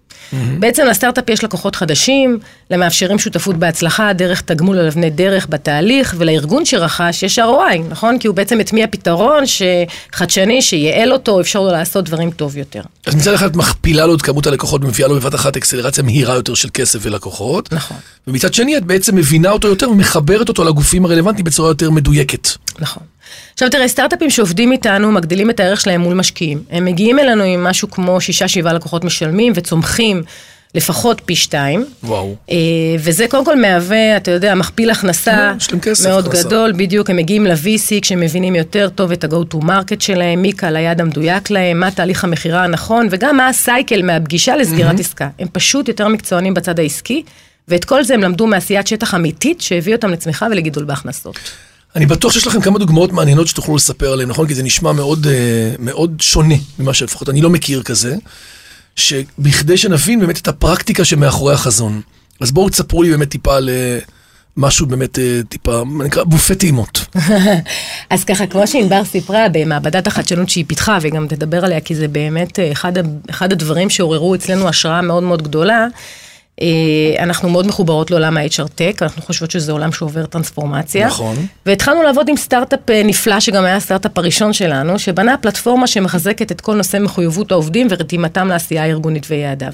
[0.58, 2.38] בעצם לסטארט-אפ יש לקוחות חדשים,
[2.70, 8.18] למאפשרים שותפות בהצלחה דרך תגמול על אבני דרך בתהליך, ולארגון שרכש יש ROI, נכון?
[8.18, 12.82] כי הוא בעצם הטמיע פתרון שחדשני, שייעל אותו, אפשר לו לעשות דברים טוב יותר.
[13.06, 16.34] אז מצד אחד את מכפילה לו את כמות הלקוחות ומביאה לו בבת אחת אקסלרציה מהירה
[16.34, 17.72] יותר של כסף ולקוחות.
[17.72, 17.96] נכון.
[18.26, 22.48] ומצד שני את בעצם מבינה אותו יותר ומחברת אותו לגופים הרלוונטיים בצורה יותר מדויקת.
[22.78, 23.02] נכון.
[23.52, 26.62] עכשיו תראה, סטארט-אפים שעובדים איתנו מגדילים את הערך שלהם מול משקיעים.
[26.70, 30.22] הם מגיעים אלינו עם משהו כמו שישה, שבעה לקוחות משלמים וצומחים
[30.74, 31.84] לפחות פי שתיים.
[32.02, 32.34] וואו.
[32.50, 32.56] אה,
[32.98, 36.48] וזה קודם כל מהווה, אתה יודע, מכפיל הכנסה כסף, מאוד הכנסה.
[36.48, 40.52] גדול, בדיוק, הם מגיעים ל-VC כשהם מבינים יותר טוב את ה-go to market שלהם, מי
[40.52, 45.28] קהל היעד המדויק להם, מה תהליך המכירה הנכון, וגם מה הסייקל מהפגישה לסגירת עסקה.
[45.38, 47.22] הם פשוט יותר מקצוענים בצד העסקי,
[47.68, 51.38] ואת כל זה הם למדו מעשיית שטח אמיתית שהביא אותם לצמיחה ולגידול בהכנסות.
[51.98, 54.46] אני בטוח שיש לכם כמה דוגמאות מעניינות שתוכלו לספר עליהן, נכון?
[54.46, 58.16] כי זה נשמע מאוד, אה, מאוד שונה ממה שלפחות אני לא מכיר כזה,
[58.96, 62.00] שבכדי שנבין באמת את הפרקטיקה שמאחורי החזון.
[62.40, 63.98] אז בואו תספרו לי באמת טיפה על אה,
[64.56, 67.04] משהו באמת אה, טיפה, מה נקרא בופה טעימות.
[68.10, 72.08] אז ככה, כמו שענבר סיפרה, במעבדת החדשנות שהיא פיתחה, והיא גם תדבר עליה, כי זה
[72.08, 72.92] באמת אחד,
[73.30, 75.86] אחד הדברים שעוררו אצלנו השראה מאוד מאוד גדולה.
[76.62, 81.06] אה, אנחנו מאוד מחוברות לעולם ה-HR Tech, אנחנו חושבות שזה עולם שעובר טרנספורמציה.
[81.06, 81.36] נכון.
[81.66, 86.60] והתחלנו לעבוד עם סטארט-אפ אה, נפלא, שגם היה הסטארט-אפ הראשון שלנו, שבנה פלטפורמה שמחזקת את
[86.60, 89.72] כל נושא מחויבות העובדים ורתימתם לעשייה הארגונית ויעדיו.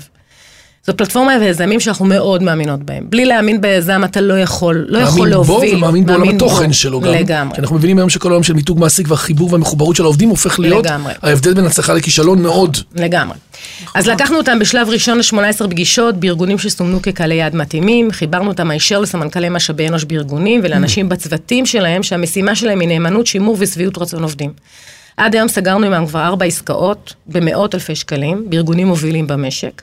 [0.87, 3.07] זו פלטפורמה ויזמים שאנחנו מאוד מאמינות בהם.
[3.09, 5.57] בלי להאמין ביזם אתה לא יכול, לא יכול להוביל.
[5.57, 6.47] מאמין בו ומאמין בעולם מאמין בו.
[6.47, 7.13] התוכן שלו גם.
[7.13, 7.55] לגמרי.
[7.55, 10.87] כי אנחנו מבינים היום שכל העולם של מיתוג מעסיק והחיבור והמחוברות של העובדים הופך להיות
[10.87, 11.13] לגמרי.
[11.23, 12.77] ההבדל בין הצלחה לכישלון מאוד.
[12.95, 13.37] לגמרי.
[13.95, 19.01] אז לקחנו אותם בשלב ראשון ל-18 פגישות בארגונים שסומנו כקהלי יעד מתאימים, חיברנו אותם הישר
[19.01, 24.53] לסמנכ"לי משאבי אנוש בארגונים ולאנשים בצוותים שלהם שהמשימה שלהם היא נאמנות, שימור ושביעות רצון עובדים.
[25.17, 29.83] עד היום סגרנו עמם כבר ארבע עסקאות במאות אלפי שקלים, בארגונים מובילים במשק.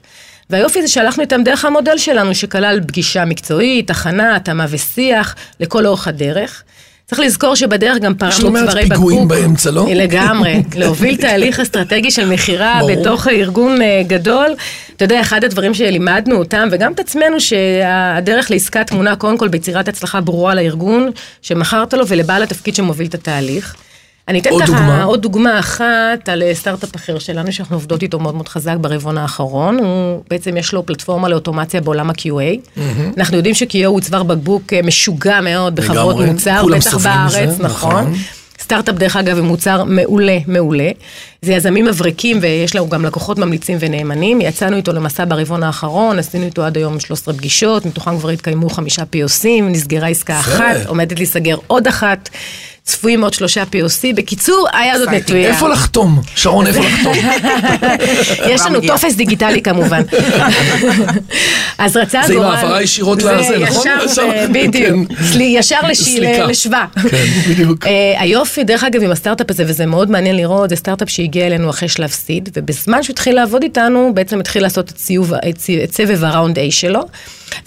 [0.51, 6.07] והיופי זה שהלכנו איתם דרך המודל שלנו, שכלל פגישה מקצועית, הכנה, התאמה ושיח, לכל אורך
[6.07, 6.63] הדרך.
[7.11, 8.97] צריך לזכור שבדרך גם יש לא פרמנו מעט צווארי בקבוק.
[8.97, 9.87] פיגועים באמצע, לא?
[9.95, 10.63] לגמרי.
[10.79, 12.81] להוביל תהליך אסטרטגי של מכירה.
[12.89, 14.55] בתוך ארגון אה, גדול.
[14.95, 19.87] אתה יודע, אחד הדברים שלימדנו אותם, וגם את עצמנו, שהדרך לעסקה טמונה קודם כל ביצירת
[19.87, 21.11] הצלחה ברורה לארגון
[21.41, 23.75] שמכרת לו ולבעל התפקיד שמוביל את התהליך.
[24.31, 25.03] אני אתן עוד ככה דוגמה?
[25.03, 29.17] עוד דוגמה אחת על אה, סטארט-אפ אחר שלנו, שאנחנו עובדות איתו מאוד מאוד חזק ברבעון
[29.17, 29.77] האחרון.
[29.79, 32.81] הוא בעצם יש לו פלטפורמה לאוטומציה בעולם ה-QA.
[33.17, 36.31] אנחנו יודעים ש-QA הוא צוואר בקבוק אה, משוגע מאוד בחברות לגמרי.
[36.31, 37.91] מוצר, בטח בארץ, נכון.
[37.91, 38.13] נכון.
[38.61, 40.89] סטארט-אפ, דרך אגב, הוא מוצר מעולה, מעולה.
[41.41, 44.41] זה יזמים מבריקים ויש לנו גם לקוחות ממליצים ונאמנים.
[44.41, 49.01] יצאנו איתו למסע ברבעון האחרון, עשינו איתו עד היום 13 פגישות, מתוכם כבר התקיימו חמישה
[49.01, 52.29] POCים, נסגרה עסקה אחת, עומדת להיסגר עוד אחת,
[52.83, 54.15] צפויים עוד שלושה POC.
[54.15, 55.49] בקיצור, היד עוד נטויה.
[55.49, 56.21] איפה לחתום?
[56.35, 57.13] שרון, איפה לחתום?
[58.51, 58.81] יש לנו.
[58.87, 60.01] טופס דיגיטלי כמובן.
[61.77, 62.55] אז רצה זה עם הגורל...
[62.55, 63.87] העברה ישירות זה לזה, נכון?
[63.87, 65.07] אה, בדיוק.
[65.33, 65.41] כן.
[65.41, 66.45] ישר סליקה.
[66.45, 66.85] לשווה.
[67.09, 67.87] כן, בדיוק.
[67.87, 71.69] אה, היופי, דרך אגב, עם הסטארט-אפ הזה, וזה מאוד מעניין לראות, זה סטארט-אפ שהגיע אלינו
[71.69, 74.91] אחרי שלב סיד, ובזמן שהוא התחיל לעבוד איתנו, בעצם התחיל לעשות
[75.49, 77.01] את סבב הראונד A שלו,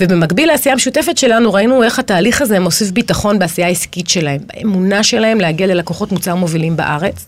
[0.01, 5.41] ובמקביל לעשייה המשותפת שלנו, ראינו איך התהליך הזה מוסיף ביטחון בעשייה העסקית שלהם, באמונה שלהם
[5.41, 7.27] להגיע ללקוחות מוצר מובילים בארץ.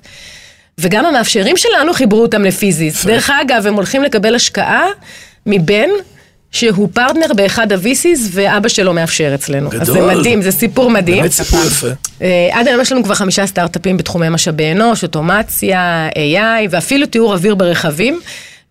[0.81, 3.07] וגם המאפשרים שלנו חיברו אותם לפיזיס.
[3.07, 4.87] דרך אגב, הם הולכים לקבל השקעה
[5.47, 5.88] מבן
[6.51, 9.71] שהוא פרטנר באחד ה-VCs ואבא שלו מאפשר אצלנו.
[9.81, 10.14] אז זה גדול.
[10.14, 11.19] מדהים, זה סיפור מדהים.
[11.19, 11.87] באמת סיפור יפה.
[12.23, 17.33] אה, עד היום יש לנו כבר חמישה סטארט-אפים בתחומי משאבי אנוש, אוטומציה, AI ואפילו תיאור
[17.35, 18.21] אוויר ברכבים.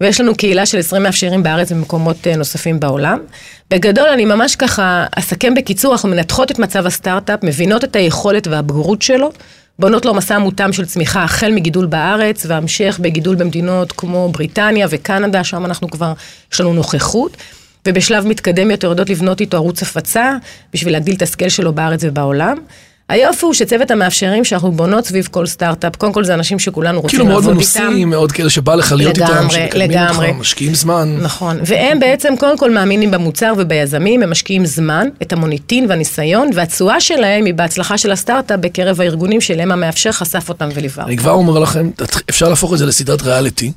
[0.01, 3.19] ויש לנו קהילה של 20 מאפשרים בארץ ובמקומות אה, נוספים בעולם.
[3.69, 9.01] בגדול, אני ממש ככה אסכם בקיצור, אנחנו מנתחות את מצב הסטארט-אפ, מבינות את היכולת והבגרות
[9.01, 9.31] שלו,
[9.79, 15.43] בונות לו מסע מותאם של צמיחה החל מגידול בארץ והמשך בגידול במדינות כמו בריטניה וקנדה,
[15.43, 16.13] שם אנחנו כבר,
[16.53, 17.38] יש לנו נוכחות.
[17.88, 20.34] ובשלב מתקדם יותר יודעות לבנות איתו ערוץ הפצה,
[20.73, 22.58] בשביל להגדיל את ה scale שלו בארץ ובעולם.
[23.10, 27.20] היופי הוא שצוות המאפשרים שאנחנו בונות סביב כל סטארט-אפ, קודם כל זה אנשים שכולנו רוצים
[27.20, 27.84] כאילו מאוד לעבוד איתם.
[27.84, 30.28] מנוסים, מאוד כאלה שבא לך להיות איתם, שמקדמים לגמרי.
[30.28, 31.18] אותך, משקיעים זמן.
[31.22, 37.00] נכון, והם בעצם קודם כל מאמינים במוצר וביזמים, הם משקיעים זמן, את המוניטין והניסיון, והתשואה
[37.00, 41.08] שלהם היא בהצלחה של הסטארט-אפ בקרב הארגונים שאליהם המאפשר חשף אותם וליווה אותם.
[41.08, 41.89] אני כבר אומר לכם,
[42.30, 43.72] אפשר להפוך את זה לסדרת ריאליטי,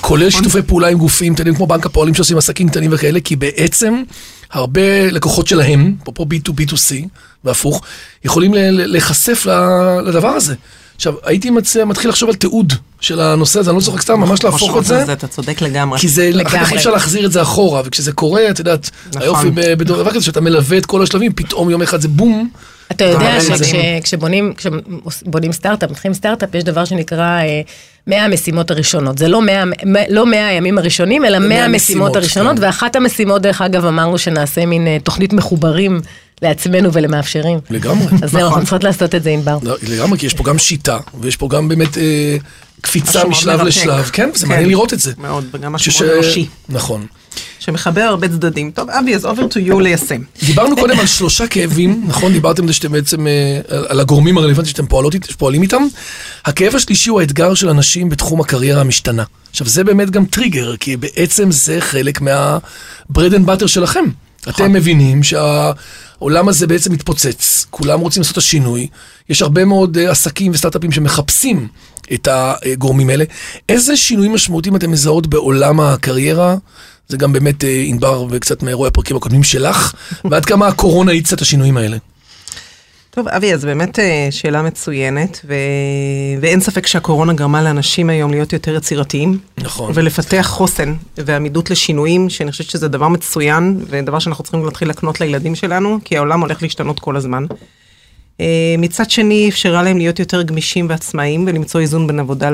[0.00, 4.02] כולל שיתופי פעולה עם גופים, יודעים, כמו בנק הפועלים שעושים עסקים קטנים וכאלה, כי בעצם
[4.52, 6.94] הרבה לקוחות שלהם, אפרופו B2B2C
[7.44, 7.82] והפוך,
[8.24, 9.46] יכולים להיחשף
[10.04, 10.54] לדבר הזה.
[10.96, 14.44] עכשיו, הייתי מציע, מתחיל לחשוב על תיעוד של הנושא הזה, אני לא צוחק סתם, ממש
[14.44, 15.02] להפוך חושבות את זה.
[15.02, 15.98] על אתה צודק לגמרי.
[15.98, 16.72] כי זה, אחר כך לגמרי.
[16.72, 19.22] אי אפשר להחזיר את זה אחורה, וכשזה קורה, את יודעת, נכון.
[19.22, 22.48] היופי בדבר כזה, שאתה מלווה את כל השלבים, פתאום יום אחד זה בום.
[22.96, 23.40] אתה יודע אה.
[23.40, 27.60] שכשבונים כשבונים סטארט-אפ, מתחילים סטארט-אפ, יש דבר שנקרא אה,
[28.06, 29.18] 100 המשימות הראשונות.
[29.18, 29.64] זה לא 100,
[30.08, 32.62] לא 100 הימים הראשונים, אלא 100 100 המשימות משימות, הראשונות, כן.
[32.64, 36.00] ואחת המשימות, דרך אגב, אמרנו שנעשה מין אה, תוכנית מחוברים
[36.44, 37.58] לעצמנו ולמאפשרים.
[37.70, 38.06] לגמרי.
[38.22, 39.58] אז זהו, אנחנו צריכות לעשות את זה, ענבר.
[39.62, 42.36] לא, לגמרי, כי יש פה גם שיטה, ויש פה גם באמת אה,
[42.80, 43.68] קפיצה משלב מרתק.
[43.68, 44.48] לשלב, כן, וזה כן.
[44.52, 45.12] מעניין לראות את זה.
[45.18, 47.06] מאוד, וגם אני משהו מאוד אנושי, נכון.
[47.58, 48.70] שמחבר הרבה צדדים.
[48.70, 50.22] טוב, אבי, אז over to you ליישם.
[50.46, 52.32] דיברנו קודם על שלושה כאבים, נכון?
[52.32, 55.82] דיברתם על זה שאתם בעצם, אה, על הגורמים הרלוונטיים שאתם פועלות, פועלים איתם.
[56.44, 59.24] הכאב השלישי הוא האתגר של אנשים בתחום הקריירה המשתנה.
[59.50, 64.04] עכשיו, זה באמת גם טריגר, כי בעצם זה חלק מה-bread and butter שלכם.
[64.48, 65.22] אתם מבינים
[66.18, 68.86] שהעולם הזה בעצם מתפוצץ, כולם רוצים לעשות את השינוי,
[69.28, 71.68] יש הרבה מאוד אה, עסקים וסטארט-אפים שמחפשים
[72.12, 73.24] את הגורמים האלה.
[73.68, 76.56] איזה שינויים משמעותיים אתם מזהות בעולם הקריירה?
[77.08, 79.94] זה גם באמת אה, ענבר וקצת מאירועי הפרקים הקודמים שלך,
[80.30, 81.96] ועד כמה הקורונה האיצה את השינויים האלה.
[83.14, 85.54] טוב, אבי, אז באמת אה, שאלה מצוינת, ו...
[86.40, 89.38] ואין ספק שהקורונה גרמה לאנשים היום להיות יותר יצירתיים.
[89.58, 89.90] נכון.
[89.94, 95.54] ולפתח חוסן ועמידות לשינויים, שאני חושבת שזה דבר מצוין, ודבר שאנחנו צריכים להתחיל לקנות לילדים
[95.54, 97.46] שלנו, כי העולם הולך להשתנות כל הזמן.
[98.40, 98.46] אה,
[98.78, 102.50] מצד שני, אפשרה להם להיות יותר גמישים ועצמאיים ולמצוא איזון בין עבודה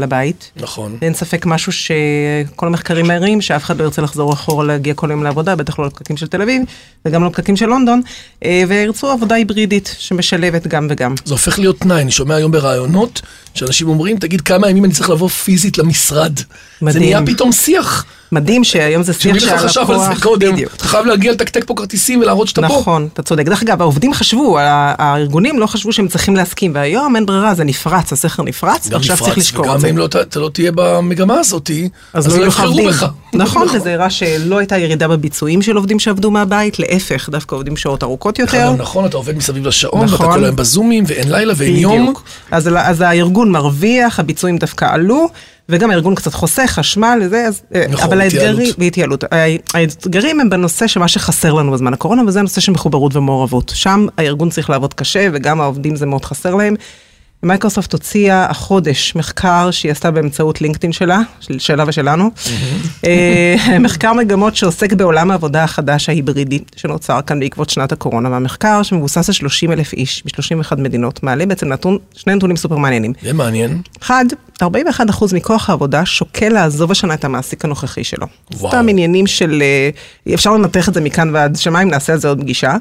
[0.00, 0.50] לבית.
[0.56, 0.98] נכון.
[1.02, 5.22] אין ספק משהו שכל המחקרים מראים שאף אחד לא ירצה לחזור אחורה להגיע כל יום
[5.22, 6.62] לעבודה, בטח לא לפקקים של תל אביב
[7.04, 8.02] וגם לא לפקקים של לונדון,
[8.44, 11.14] אה, וירצו עבודה היברידית שמשלבת גם וגם.
[11.24, 13.22] זה הופך להיות תנאי, אני שומע היום בראיונות,
[13.54, 16.38] שאנשים אומרים, תגיד כמה ימים אני צריך לבוא פיזית למשרד.
[16.38, 16.44] זה
[16.82, 17.02] מדהים.
[17.02, 18.06] נהיה פתאום שיח.
[18.32, 19.70] מדהים שהיום זה שיח שמי בכלל שהלקוח...
[19.70, 20.74] חשב על זה קודם, בדיוק.
[20.74, 22.66] אתה חייב להגיע לתקתק פה כרטיסים ולהראות שאתה פה.
[22.66, 23.44] נכון, אתה צודק.
[23.44, 24.58] דרך אגב, העובדים חשבו,
[24.98, 29.38] הארגונים לא חשבו שהם צריכים להסכים, והיום אין ברירה, זה נפרץ, הסכר נפרץ, ועכשיו צריך
[29.38, 29.90] לשקור את וגם זה.
[29.90, 31.70] אם לא, אתה לא תהיה במגמה הזאת,
[32.12, 32.84] אז לא לך יבחרו.
[32.88, 33.06] בך.
[33.34, 38.02] נכון, וזה הראה שלא הייתה ירידה בביצועים של עובדים שעבדו מהבית, להפך, דווקא עובדים שעות
[38.02, 38.64] ארוכות יותר.
[38.64, 40.26] נכון, נכון, אתה עובד מסביב לשעון, נכון.
[40.26, 42.14] ואתה כל היום בזומים, ואין לילה ואין יום.
[42.50, 45.28] אז הארגון מרוויח, הביצועים דווקא עלו,
[45.68, 48.74] וגם הארגון קצת חוסך, חשמל, וזה, אז, אה, נכון, אבל האתגרים, התייעלות.
[48.78, 49.36] והתייעלות, ה-
[49.78, 53.72] האתגרים הם בנושא שמה שחסר לנו בזמן הקורונה, וזה הנושא של מחוברות ומעורבות.
[53.74, 56.74] שם הארגון צריך לעבוד קשה, וגם העובדים זה מאוד חסר להם.
[57.42, 62.30] מייקרוסופט הוציאה החודש מחקר שהיא עשתה באמצעות לינקדאין שלה, של- שלה ושלנו.
[63.06, 69.28] אה, מחקר מגמות שעוסק בעולם העבודה החדש ההיברידי שנוצר כאן בעקבות שנת הקורונה, והמחקר שמבוסס
[69.28, 73.12] על 30 אלף איש ב-31 מדינות, מעלה בעצם נתון, שני נתונים סופר מעניינים.
[73.22, 73.82] זה מעניין.
[74.02, 74.24] אחד,
[74.62, 74.66] 41%
[75.34, 78.26] מכוח העבודה שוקל לעזוב השנה את המעסיק הנוכחי שלו.
[78.54, 78.72] וואו.
[78.72, 79.62] סתם עניינים של,
[80.26, 82.76] אה, אפשר לנתח את זה מכאן ועד שמיים, נעשה על זה עוד פגישה.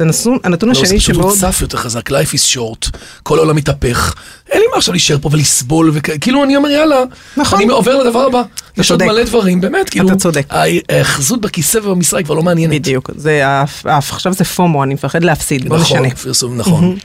[0.00, 1.30] הנתון, הנתון לא, זה השני פשוט שמאוד...
[1.32, 2.90] מוצף יותר חזק, life is short,
[3.22, 4.14] כל העולם מתהפך.
[4.50, 7.02] אין לי מה עכשיו להישאר פה ולסבול, וכאילו אני אומר יאללה,
[7.36, 7.58] נכון.
[7.62, 8.42] אני עובר לדבר הבא.
[8.76, 9.02] יש עוד.
[9.02, 10.46] מלא דברים, באמת, כאילו, אתה צודק.
[10.50, 12.74] ההאחזות בכיסא ובמשרה היא כבר לא מעניינת.
[12.74, 16.14] בדיוק, זה, ה- עכשיו זה פומו, אני מפחד להפסיד, בוא נכון, נשנה.
[16.16, 16.96] פרסום, נכון.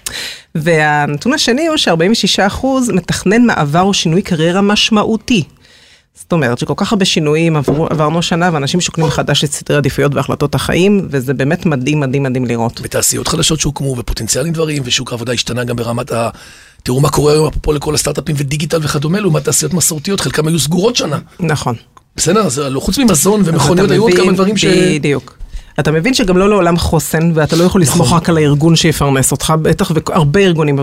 [0.55, 5.43] והנתון השני הוא ש-46% מתכנן מעבר או שינוי קריירה משמעותי.
[6.19, 10.15] זאת אומרת שכל כך הרבה שינויים עברו, עברנו שנה ואנשים שוקלים מחדש את סדרי עדיפויות
[10.15, 12.79] והחלטות החיים, וזה באמת מדהים, מדהים, מדהים לראות.
[12.83, 16.29] ותעשיות חדשות שהוקמו, ופוטנציאלים דברים, ושוק העבודה השתנה גם ברמת ה...
[16.83, 20.95] תראו מה קורה היום אפרופו לכל הסטארט-אפים ודיגיטל וכדומה, לעומת תעשיות מסורתיות, חלקם היו סגורות
[20.95, 21.19] שנה.
[21.39, 21.75] נכון.
[22.15, 24.65] בסדר, אז לא, חוץ ממזון ומכוניות, היו עוד כמה דברים ש...
[24.65, 25.37] בדיוק.
[25.79, 28.17] אתה מבין שגם לא לעולם חוסן, ואתה לא יכול לסמוך נכון.
[28.17, 30.79] רק על הארגון שיפרנס אותך, בטח והרבה ארגונים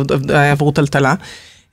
[0.52, 1.14] עברו טלטלה.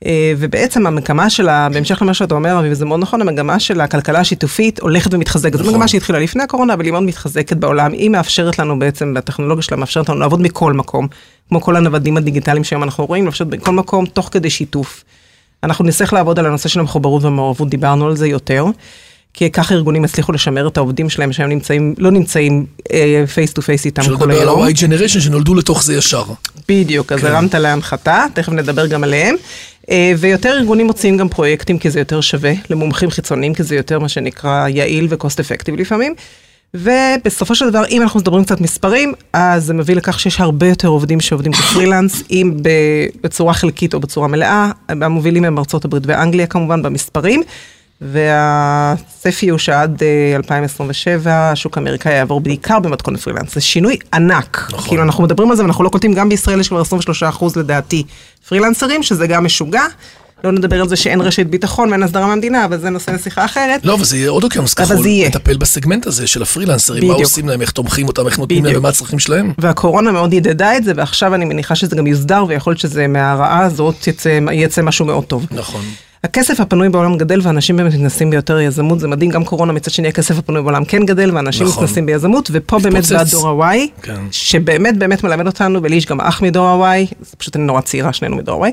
[0.06, 4.80] אה, ובעצם המגמה שלה, בהמשך למה שאתה אומר, וזה מאוד נכון, המגמה של הכלכלה השיתופית
[4.80, 5.52] הולכת ומתחזקת.
[5.52, 5.74] זו נכון.
[5.74, 7.92] מגמה שהתחילה לפני הקורונה, אבל היא מאוד מתחזקת בעולם.
[7.92, 11.08] היא מאפשרת לנו בעצם, והטכנולוגיה שלה מאפשרת לנו לעבוד מכל מקום,
[11.48, 15.04] כמו כל הנוודים הדיגיטליים שהיום אנחנו רואים, לאפשר בכל מקום, תוך כדי שיתוף.
[15.62, 18.64] אנחנו נצטרך לעבוד על הנושא של המחוברות והמעורבות, דיברנו על זה יותר.
[19.34, 22.66] כי ככה ארגונים יצליחו לשמר את העובדים שלהם שהם נמצאים, לא נמצאים
[23.34, 24.62] face to face איתם שלא כל לדבר על היום.
[24.62, 26.24] ה-Y Generation שנולדו לתוך זה ישר.
[26.68, 27.26] בדיוק, אז כן.
[27.26, 29.36] הרמת להנחתה, תכף נדבר גם עליהם.
[29.90, 33.98] אה, ויותר ארגונים מוציאים גם פרויקטים כי זה יותר שווה, למומחים חיצוניים כי זה יותר
[33.98, 36.14] מה שנקרא יעיל ו-cost effective לפעמים.
[36.74, 40.88] ובסופו של דבר, אם אנחנו מדברים קצת מספרים, אז זה מביא לכך שיש הרבה יותר
[40.88, 42.56] עובדים שעובדים כפרילנס, אם
[43.22, 47.42] בצורה חלקית או בצורה מלאה, המובילים הם ארצות הברית ואנגליה כמובן במספרים.
[48.02, 53.54] והצפי הוא שעד אה, 2027 השוק האמריקאי יעבור בעיקר במתכונת פרילנס.
[53.54, 54.68] זה שינוי ענק.
[54.72, 54.88] נכון.
[54.88, 58.04] כאילו אנחנו מדברים על זה ואנחנו לא קולטים, גם בישראל יש כבר 23 אחוז לדעתי
[58.48, 59.82] פרילנסרים, שזה גם משוגע.
[60.44, 63.84] לא נדבר על זה שאין רשת ביטחון ואין הסדרה מהמדינה, אבל זה נושא לשיחה אחרת.
[63.84, 65.06] לא, אבל זה יהיה עוד אוקיינוס אבל כחול.
[65.26, 67.14] לטפל בסגמנט הזה של הפרילנסרים, מה.
[67.14, 68.76] עושים להם, איך תומכים אותם, איך נותנים להם.
[68.76, 69.52] ומה הצרכים שלהם.
[69.58, 73.64] והקורונה מאוד עידדה את זה, ועכשיו אני מניחה שזה גם יוסדר, ויכול להיות שזה מהרעה
[73.64, 75.46] הזאת יצא, יצא משהו מאוד טוב.
[75.50, 75.82] נכון.
[76.24, 80.08] הכסף הפנוי בעולם גדל ואנשים באמת מתנסים ביותר יזמות, זה מדהים, גם קורונה מצד שני
[80.08, 81.84] הכסף הפנוי בעולם כן גדל ואנשים נכון.
[81.84, 83.06] מתנסים ביזמות, ופה באמת.
[83.06, 84.20] בא דור ה-Y, כן.
[84.30, 88.36] שבאמת באמת מלמד אותנו, ולי יש גם אח מדור ה-Y, פשוט אני נורא צעירה, שנינו
[88.36, 88.70] מדור ה-Y,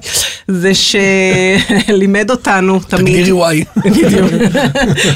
[0.48, 3.64] זה שלימד אותנו תמיד, תגדירי וואי.
[3.78, 4.32] בדיוק,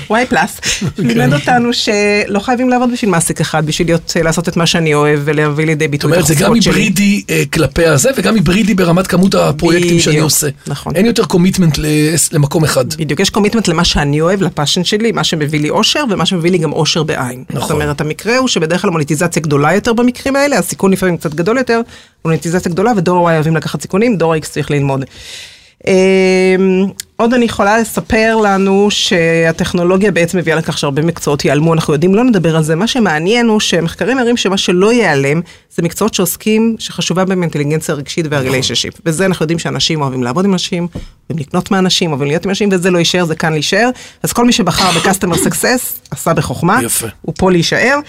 [0.11, 0.59] Y פלאס,
[0.97, 5.19] לימד אותנו שלא חייבים לעבוד בשביל מעסיק אחד, בשביל להיות, לעשות את מה שאני אוהב
[5.23, 6.73] ולהביא לידי זאת ביטוי את אומרת, זה גם החוזקות שלי.
[6.73, 10.47] היברידי אה, כלפי הזה, וגם היברידי ברמת כמות הפרויקטים שאני בדיוק, עושה.
[10.67, 10.95] נכון.
[10.95, 11.77] אין יותר קומיטמנט
[12.31, 12.93] למקום אחד.
[12.93, 16.51] בדיוק, יש commitment למה שאני אוהב, ל passion שלי, מה שמביא לי אושר ומה שמביא
[16.51, 17.43] לי גם אושר בעין.
[17.49, 17.61] נכון.
[17.61, 21.57] זאת אומרת, המקרה הוא שבדרך כלל monetization גדולה יותר במקרים האלה, הסיכון לפעמים קצת גדול
[21.57, 21.81] יותר,
[22.25, 25.05] monetization גדולה ודור ה-Y אוהבים לקחת סיכונים, דור ה-X צריך ללמוד.
[27.15, 32.23] עוד אני יכולה לספר לנו שהטכנולוגיה בעצם מביאה לכך שהרבה מקצועות ייעלמו, אנחנו יודעים, לא
[32.23, 35.41] נדבר על זה, מה שמעניין הוא שמחקרים מראים שמה שלא ייעלם,
[35.75, 38.93] זה מקצועות שעוסקים, שחשובה בהם האינטליגנציה הרגשית וה relationship.
[39.05, 40.87] וזה אנחנו יודעים שאנשים אוהבים לעבוד עם אנשים,
[41.29, 43.89] אוהבים לקנות מאנשים, אוהבים להיות עם אנשים, וזה לא יישאר, זה כאן להישאר.
[44.23, 47.07] אז כל מי שבחר ב-customer success, עשה בחוכמה, יפה.
[47.21, 47.99] הוא פה להישאר.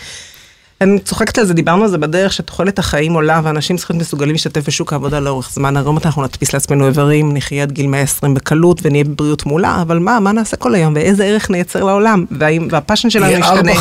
[0.81, 4.33] אני צוחקת על זה, דיברנו על זה בדרך, שתוחלת החיים עולה ואנשים צריכים להיות מסוגלים
[4.33, 5.77] להשתתף בשוק העבודה לאורך זמן.
[5.77, 10.21] היום אנחנו נדפיס לעצמנו איברים, נחיה עד גיל 120 בקלות ונהיה בבריאות מעולה, אבל מה,
[10.21, 12.25] מה נעשה כל היום ואיזה ערך נייצר לעולם?
[12.71, 13.73] והפאשן שלנו ישתנה.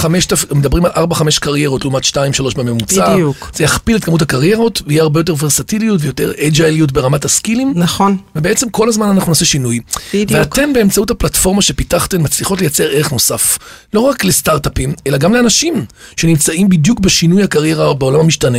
[0.51, 2.17] מדברים על 4-5 קריירות לעומת 2-3
[2.57, 3.13] בממוצע.
[3.13, 3.51] בדיוק.
[3.55, 7.73] זה יכפיל את כמות הקריירות, ויהיה הרבה יותר ורסטיליות ויותר אג'ייליות ברמת הסקילים.
[7.75, 8.17] נכון.
[8.35, 9.79] ובעצם כל הזמן אנחנו נעשה שינוי.
[10.13, 10.31] בדיוק.
[10.39, 13.57] ואתם באמצעות הפלטפורמה שפיתחתם מצליחות לייצר ערך נוסף.
[13.93, 15.85] לא רק לסטארט-אפים, אלא גם לאנשים
[16.17, 18.57] שנמצאים בדיוק בשינוי הקריירה בעולם המשתנה,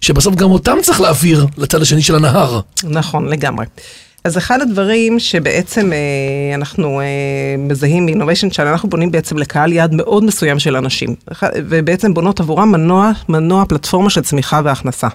[0.00, 2.60] שבסוף גם אותם צריך להעביר לצד השני של הנהר.
[2.84, 3.66] נכון, לגמרי.
[4.24, 7.06] אז אחד הדברים שבעצם אה, אנחנו אה,
[7.58, 11.14] מזהים מ-Innovation Channel, אנחנו בונים בעצם לקהל יעד מאוד מסוים של אנשים,
[11.56, 15.08] ובעצם בונות עבורם מנוע, מנוע פלטפורמה של צמיחה והכנסה.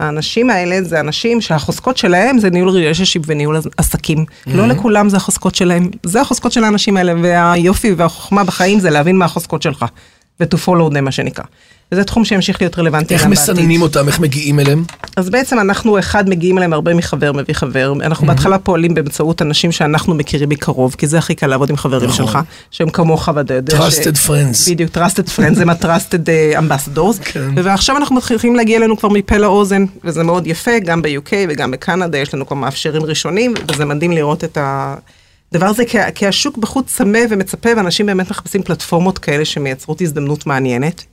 [0.00, 4.24] האנשים האלה זה אנשים שהחוזקות שלהם זה ניהול ריליישנשיפ וניהול עסקים.
[4.46, 9.16] לא לכולם זה החוזקות שלהם, זה החוזקות של האנשים האלה, והיופי והחוכמה בחיים זה להבין
[9.16, 9.84] מה החוזקות שלך,
[10.40, 11.44] ו-to follow them מה שנקרא.
[11.92, 13.42] וזה תחום שימשיך להיות רלוונטי איך בעתיד.
[13.42, 14.84] מסננים אותם, איך מגיעים אליהם?
[15.16, 19.72] אז בעצם אנחנו אחד מגיעים אליהם הרבה מחבר מביא חבר, אנחנו בהתחלה פועלים באמצעות אנשים
[19.72, 22.26] שאנחנו מכירים מקרוב, כי זה הכי קל לעבוד עם חברים נכון.
[22.26, 22.38] שלך,
[22.70, 23.78] שהם כמוך ואתה יודע.
[23.78, 24.70] Trusted friends.
[24.70, 27.50] בדיוק, trusted friends, הם ה-trusted אה, ambassadors, כן.
[27.56, 32.18] ועכשיו אנחנו מתחילים להגיע אלינו כבר מפה לאוזן, וזה מאוד יפה, גם ב-UK וגם בקנדה,
[32.18, 34.94] יש לנו כבר מאפשרים ראשונים, וזה מדהים לראות את ה...
[35.52, 40.46] הדבר הזה, כי, כי השוק בחוץ צמא ומצפה, ואנשים באמת מחפשים פלטפורמות כאלה שמייצרות הזדמנות
[40.46, 41.04] מעניינת.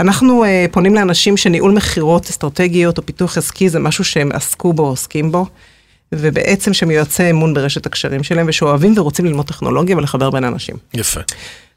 [0.00, 4.86] אנחנו uh, פונים לאנשים שניהול מכירות אסטרטגיות או פיתוח עסקי זה משהו שהם עסקו בו,
[4.86, 5.46] עוסקים בו,
[6.12, 10.76] ובעצם שהם יועצי אמון ברשת הקשרים שלהם, ושאוהבים ורוצים ללמוד טכנולוגיה ולחבר בין אנשים.
[10.94, 11.20] יפה.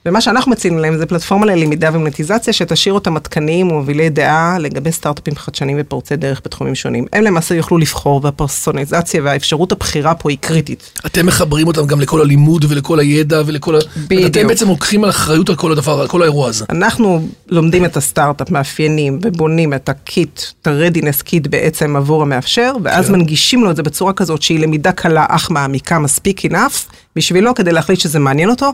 [0.05, 5.35] ומה שאנחנו מציעים להם זה פלטפורמה ללמידה ומונטיזציה שתשאיר אותם עדכניים ומובילי דעה לגבי סטארט-אפים
[5.35, 7.05] חדשניים ופורצי דרך בתחומים שונים.
[7.13, 10.99] הם למעשה יוכלו לבחור והפרסונליזציה והאפשרות הבחירה פה היא קריטית.
[11.05, 13.79] אתם מחברים אותם גם לכל הלימוד ולכל הידע ולכל ה...
[14.07, 14.31] בדיוק.
[14.31, 16.65] אתם בעצם לוקחים על אחריות על כל הדבר, על כל האירוע הזה.
[16.69, 22.73] אנחנו לומדים את הסטארט-אפ, מאפיינים ובונים את ה kit, את ה-readiness kit בעצם עבור המאפשר,
[22.83, 23.11] ואז כן.
[23.11, 27.71] מנגישים לו את זה בצורה כזאת שהיא למידה קלה אך מעמיקה מספיק enough בשבילו כדי
[27.71, 28.73] להחליט שזה מעניין אותו.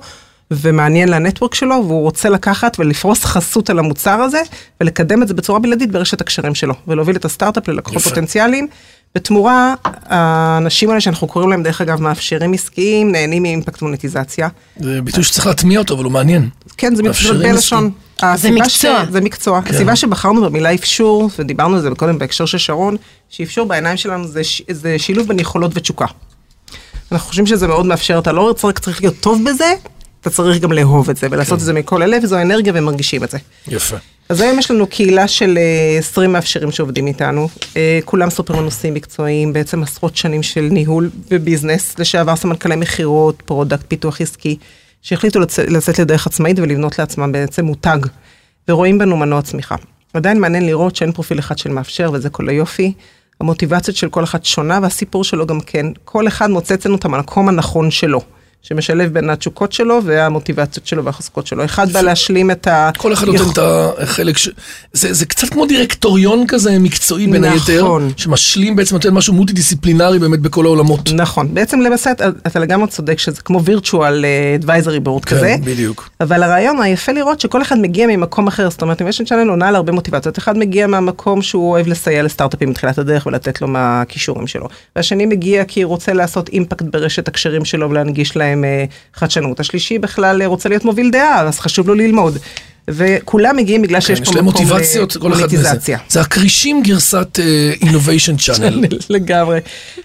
[0.52, 4.42] ומעניין ל network שלו, והוא רוצה לקחת ולפרוס חסות על המוצר הזה,
[4.82, 8.10] ולקדם את זה בצורה בלעדית ברשת הקשרים שלו, ולהוביל את הסטארט-אפ ללקוחות יפה.
[8.10, 8.68] פוטנציאליים.
[9.16, 9.74] בתמורה,
[10.06, 14.48] האנשים האלה שאנחנו קוראים להם, דרך אגב, מאפשרים עסקיים, נהנים מאימפקט מוניטיזציה.
[14.80, 16.50] זה ביטוי שצריך להטמיע אותו, אבל הוא מעניין.
[16.78, 17.92] כן, זה מאפשרים מתבלבל לשון.
[18.20, 19.06] הסיבה מקצוע.
[19.06, 19.12] ש...
[19.12, 19.62] זה מקצוע.
[19.62, 19.74] כן.
[19.74, 22.96] הסיבה שבחרנו במילה אפשור, ודיברנו על זה קודם בהקשר של שרון,
[23.30, 24.62] שאפשור בעיניים שלנו זה, ש...
[24.72, 26.06] זה שילוב בין יכולות ותשוקה.
[27.12, 29.74] אנחנו חושבים שזה מאוד מאפשר, אתה לא צריך, צריך להיות טוב בזה,
[30.28, 31.62] אתה צריך גם לאהוב את זה, ולעשות כן.
[31.62, 33.38] את זה מכל הלב, וזו אנרגיה ומרגישים את זה.
[33.68, 33.98] יפה.
[34.30, 38.94] אז היום יש לנו קהילה של אה, 20 מאפשרים שעובדים איתנו, אה, כולם סופר מנוסים
[38.94, 44.58] מקצועיים, בעצם עשרות שנים של ניהול ו business, לשעבר סמנכ"לי מכירות, product, פיתוח עסקי,
[45.02, 47.98] שהחליטו לצאת לדרך עצמאית ולבנות לעצמם בעצם מותג,
[48.70, 49.76] ורואים בנו מנוע צמיחה.
[50.14, 52.94] עדיין מעניין לראות שאין פרופיל אחד של מאפשר, וזה כל היופי.
[53.40, 55.86] המוטיבציות של כל אחד שונה, והסיפור שלו גם כן.
[56.06, 58.22] כל אחד מוצא אצלנו את המקום הנכון שלו.
[58.62, 61.66] שמשלב בין התשוקות שלו והמוטיבציות שלו והחוזקות שלו.
[61.66, 62.90] אחד בא להשלים את ה...
[62.98, 63.58] כל אחד נותן את
[63.98, 64.50] החלק ש...
[64.94, 68.12] זה, זה קצת כמו דירקטוריון כזה מקצועי בין היתר, נכון.
[68.18, 71.10] שמשלים בעצם נותן משהו מולטי דיסציפלינרי באמת בכל העולמות.
[71.14, 74.26] נכון, בעצם למעשה אתה, אתה לגמרי צודק שזה כמו וירטואל
[74.62, 76.10] advisory board כזה, כן, בדיוק.
[76.22, 79.76] אבל הרעיון היפה לראות שכל אחד מגיע ממקום אחר, זאת אומרת, innovation channel עונה על
[79.76, 84.68] הרבה מוטיבציות, אחד מגיע מהמקום שהוא אוהב לסייע לסטארט-אפים בתחילת הדרך ולתת לו מהכישורים שלו,
[84.96, 90.00] והשני מגיע כי הוא רוצה לעשות אימפקט ברשת הקשרים שלו ולהנגיש להם אה, חדשנות, השלישי
[90.00, 92.38] בכלל אה, רוצה להיות מוביל דעה, אז חשוב לו ללמוד.
[92.90, 95.42] וכולם מגיעים בגלל שיש כן, פה להם מקום מוטיבציות, כל אחד.
[95.42, 95.98] לפוליטיזציה.
[96.10, 97.40] זה הכרישים גרסת
[97.82, 98.88] אינוביישן צ'אנל.
[99.10, 99.60] לגמרי.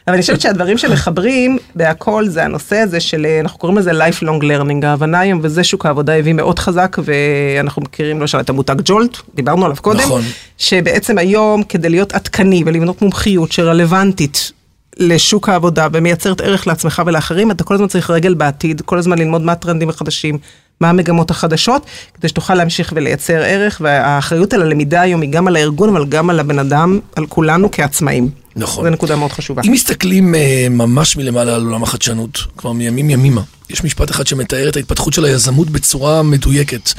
[0.06, 4.42] אבל אני חושבת שהדברים שמחברים בהכל זה הנושא הזה של, אה, אנחנו קוראים לזה lifelong
[4.42, 9.16] learning, ההבנה היום, וזה שוק העבודה הביא מאוד חזק, ואנחנו מכירים למשל את המותג ג'ולט,
[9.34, 10.22] דיברנו עליו קודם, נכון.
[10.58, 14.52] שבעצם היום כדי להיות עדכני ולבנות מומחיות שרלוונטית
[14.96, 19.42] לשוק העבודה ומייצרת ערך לעצמך ולאחרים, אתה כל הזמן צריך רגל בעתיד, כל הזמן ללמוד
[19.42, 20.38] מה הטרנדים החדשים,
[20.80, 25.56] מה המגמות החדשות, כדי שתוכל להמשיך ולייצר ערך, והאחריות על הלמידה היום היא גם על
[25.56, 28.28] הארגון, אבל גם על הבן אדם, על כולנו כעצמאים.
[28.56, 28.84] נכון.
[28.84, 29.62] זו נקודה מאוד חשובה.
[29.66, 34.68] אם מסתכלים אה, ממש מלמעלה על עולם החדשנות, כבר מימים ימימה, יש משפט אחד שמתאר
[34.68, 36.92] את ההתפתחות של היזמות בצורה מדויקת.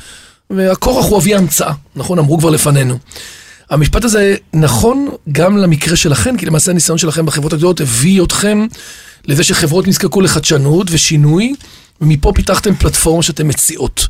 [0.49, 2.19] והכורח הוא אבי ההמצאה, נכון?
[2.19, 2.97] אמרו כבר לפנינו.
[3.73, 8.65] המשפט הזה נכון גם למקרה שלכם, כי למעשה הניסיון שלכם בחברות הגדולות הביא אתכם
[9.25, 11.53] לזה שחברות נזקקו לחדשנות ושינוי,
[12.01, 14.07] ומפה פיתחתם פלטפורמה שאתם מציעות.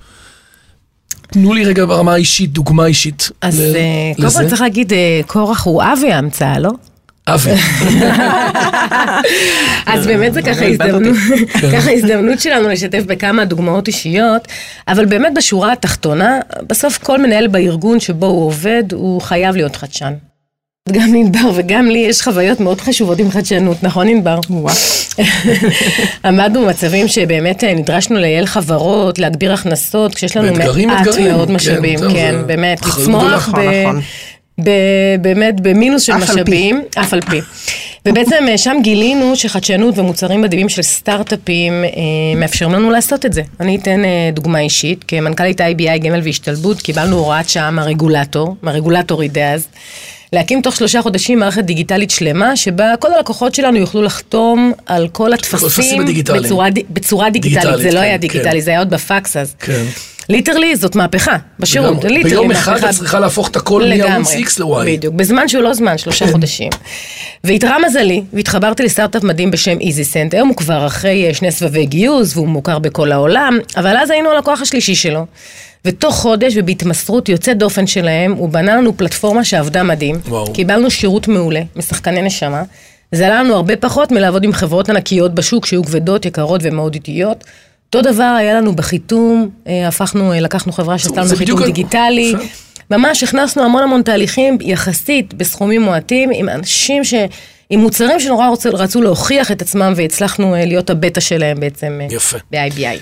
[1.31, 3.29] תנו לי רגע ברמה האישית, דוגמה אישית.
[3.41, 3.81] אז ל- אה,
[4.15, 4.29] קודם.
[4.29, 6.69] כל צריך להגיד, אה, קורח הוא אבי ההמצאה, לא?
[7.27, 7.51] אבי.
[9.93, 11.17] אז באמת זה ככה הזדמנות,
[11.73, 14.47] ככה הזדמנות שלנו לשתף בכמה דוגמאות אישיות,
[14.87, 20.13] אבל באמת בשורה התחתונה, בסוף כל מנהל בארגון שבו הוא עובד, הוא חייב להיות חדשן.
[20.91, 24.39] גם ענבר וגם לי יש חוויות מאוד חשובות עם חדשנות, נכון ענבר?
[26.25, 30.67] עמדנו במצבים שבאמת אה, נדרשנו לייעל חברות, להגביר הכנסות, כשיש לנו מעט
[31.19, 33.23] מאוד כן, משאבים, כן, באמת, לצמוח.
[33.23, 33.99] נכון, ב- נכון.
[33.99, 34.03] ב-
[35.21, 36.13] באמת במינוס של.
[36.13, 37.41] משאבים, אף על פי.
[38.07, 41.89] ובעצם אה, שם גילינו שחדשנות ומוצרים מדהימים של סטארט-אפים אה,
[42.35, 43.41] מאפשרים לנו לעשות את זה.
[43.59, 49.67] אני אתן אה, דוגמה אישית, כמנכ"לית IBI גמל והשתלמות, קיבלנו הוראת שעה מהרגולטור, מהרגולטורית דאז.
[50.33, 55.33] להקים תוך שלושה חודשים מערכת דיגיטלית שלמה, שבה כל הלקוחות שלנו יוכלו לחתום על כל
[55.33, 56.05] הטפסים.
[56.43, 58.21] בצורה, בצורה דיגיטלית, דיגיטלית, זה לא כן, היה כן.
[58.21, 59.55] דיגיטלי, זה היה עוד בפקס אז.
[59.59, 59.83] כן.
[60.29, 61.93] literally זאת מהפכה, בשירות.
[62.03, 62.89] literally ביום אחד מהפכה.
[62.89, 64.85] את צריכה להפוך את הכל מערוץ X ל-Y.
[64.85, 66.69] בדיוק, בזמן שהוא לא זמן, שלושה חודשים.
[67.43, 70.33] והתרע מזלי, והתחברתי לסטארט-אפ מדהים בשם איזי סנט.
[70.33, 74.31] היום הוא כבר אחרי אה, שני סבבי גיוס, והוא מוכר בכל העולם, אבל אז היינו
[74.31, 75.25] הלקוח השלישי שלו.
[75.85, 80.19] ותוך חודש ובהתמסרות יוצאת דופן שלהם, הוא בנה לנו פלטפורמה שעבדה מדהים.
[80.27, 80.53] וואו.
[80.53, 82.63] קיבלנו שירות מעולה, משחקני נשמה.
[83.11, 87.43] זה עלה לנו הרבה פחות מלעבוד עם חברות ענקיות בשוק שהיו כבדות, יקרות ומאוד איטיות.
[87.95, 92.33] אותו דבר היה לנו בחיתום, אה, הפכנו, אה, לקחנו חברה שעשתה לנו חיתום דיגיטלי.
[92.91, 97.13] ממש הכנסנו המון המון תהליכים יחסית בסכומים מועטים, עם אנשים ש...
[97.69, 102.37] עם מוצרים שנורא רצו, רצו להוכיח את עצמם והצלחנו אה, להיות הבטא שלהם בעצם יפה.
[102.51, 102.99] ב-IBI.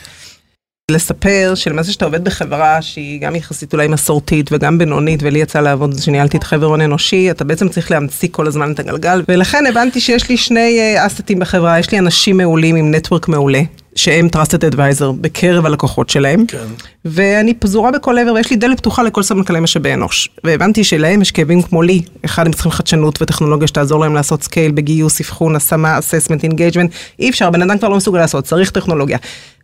[0.92, 6.00] לספר שלמעשה שאתה עובד בחברה שהיא גם יחסית אולי מסורתית וגם בינונית, ולי יצא לעבוד
[6.00, 10.02] כשניהלתי את חבר הון אנושי, אתה בעצם צריך להמציא כל הזמן את הגלגל, ולכן הבנתי
[10.02, 13.62] שיש לי שני אסטים בחברה, יש לי אנשים מעולים עם נטוורק מעולה,
[13.96, 16.58] שהם trusted advisor בקרב הלקוחות שלהם, כן.
[17.06, 20.30] ואני פזורה בכל עבר, ויש לי דלת פתוחה לכל סמנכ"לי משאבי אנוש.
[20.44, 24.72] והבנתי שלהם יש כאבים כמו לי, אחד הם צריכים חדשנות וטכנולוגיה שתעזור להם לעשות scale
[24.72, 29.18] בגיוס, אבחון, השמה, assessment, engagement, אי אפשר, בן אדם כבר לא מסוגל לעשות, צריך טכנולוגיה.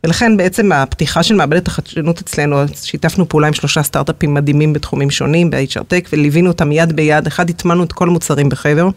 [0.04, 5.50] ולכן בעצם הפתיחה של מעבדת החדשנות אצלנו, שיתפנו פעולה עם שלושה סטארט-אפים מדהימים בתחומים שונים,
[5.50, 8.90] ב-HR Tech, וליווינו אותם יד ביד, אחד הטמענו את כל המוצרים בחבר.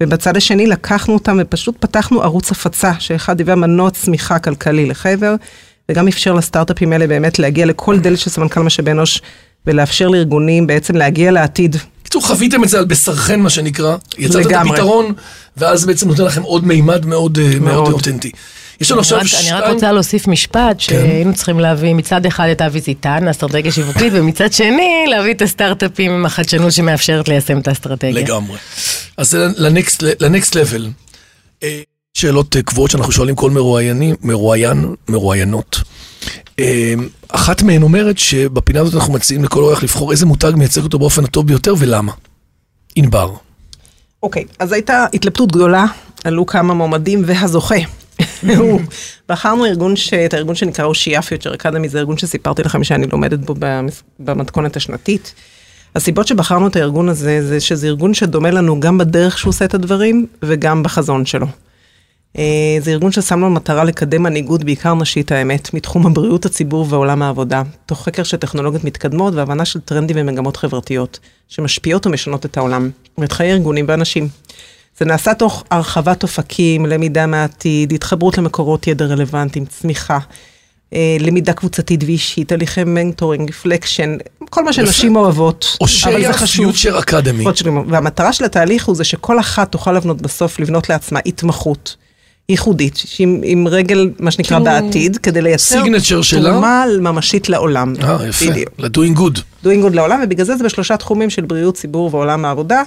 [0.00, 5.34] ובצד השני לקחנו אותם ופשוט פתחנו ערוץ הפצה, שאחד היווה מנוע צמיחה כלכלי לחבר,
[5.88, 9.20] וגם אפשר לסטארט-אפים האלה באמת להגיע לכל דלת של סמנכ"ל משאבי אנוש,
[9.66, 11.76] ולאפשר לארגונים בעצם להגיע לעתיד.
[12.00, 13.96] בקיצור, חוויתם את זה על בשרכן, מה שנקרא.
[14.18, 14.70] יצרתם את לגמרי.
[14.70, 15.12] הפתרון,
[15.56, 17.92] ואז בעצם נותן לכם עוד מימד מאוד אה, מאוד מאוד.
[17.92, 18.30] אותנטי.
[18.80, 19.74] יש לנו עכשיו רק- אני רק שתיים...
[19.74, 25.04] רוצה להוסיף משפט, שהיינו צריכים להביא מצד אחד את אבי זיתן, האסטרטגיה שיווקית, ומצד שני
[25.08, 28.12] להביא את הסטארט-אפים עם החדשנות שמאפשרת ליישם את האסטרטגיה.
[28.12, 28.58] לגמרי.
[29.16, 29.46] אז זה
[30.20, 30.88] לנקסט לבל.
[31.62, 31.80] אה,
[32.14, 35.80] שאלות אה, קבועות שאנחנו שואלים כל מרואיינים, מרואיין, מרואיינות.
[36.58, 36.94] אה,
[37.28, 41.24] אחת מהן אומרת שבפינה הזאת אנחנו מציעים לכל אורח לבחור איזה מותג מייצג אותו באופן
[41.24, 42.12] הטוב ביותר ולמה.
[42.96, 43.30] ענבר.
[44.22, 45.84] אוקיי, אז הייתה התלבטות גדולה,
[46.24, 47.74] עלו כמה מועמדים והזוכה.
[49.28, 50.14] בחרנו ארגון, ש...
[50.14, 53.54] את הארגון שנקרא אושייה פיוטר אקדמי, זה ארגון שסיפרתי לכם שאני לומדת בו.
[54.18, 55.34] במתכונת השנתית.
[55.94, 59.74] הסיבות שבחרנו את הארגון הזה, זה שזה ארגון שדומה לנו גם בדרך שהוא עושה את
[59.74, 61.46] הדברים, וגם בחזון שלו.
[62.38, 67.22] אה, זה ארגון ששם לו מטרה לקדם מנהיגות, בעיקר נשית האמת, מתחום הבריאות הציבור ועולם
[67.22, 71.18] העבודה, תוך חקר של טכנולוגיות מתקדמות והבנה של טרנדים ומגמות חברתיות,
[71.48, 74.28] שמשפיעות ומשנות את העולם, ואת חיי ארגונים ואנשים.
[74.98, 80.18] זה נעשה תוך הרחבת אופקים, למידה מהעתיד, התחברות למקורות ידע רלוונטיים, צמיחה,
[80.94, 84.16] אה, למידה קבוצתית ואישית, הליכי mentoring, reflection,
[84.50, 86.72] כל מה שנשים אוהבות, או אבל זה שיהיה חשוב.
[86.72, 87.44] Future Academy.
[87.44, 87.84] עוד שנים.
[87.88, 91.96] והמטרה של התהליך הוא זה שכל אחת תוכל לבנות בסוף, לבנות לעצמה התמחות
[92.48, 95.82] ייחודית, שעם, עם רגל, מה שנקרא, כאילו, בעתיד, כדי לייצר?
[96.30, 97.94] תרומה ממשית לעולם.
[98.02, 98.44] אה, יפה.
[98.78, 99.38] ל-doing good.
[99.64, 102.82] doing good לעולם, ובגלל זה זה בשלושה תחומים של בריאות, ציבור ועולם העבודה,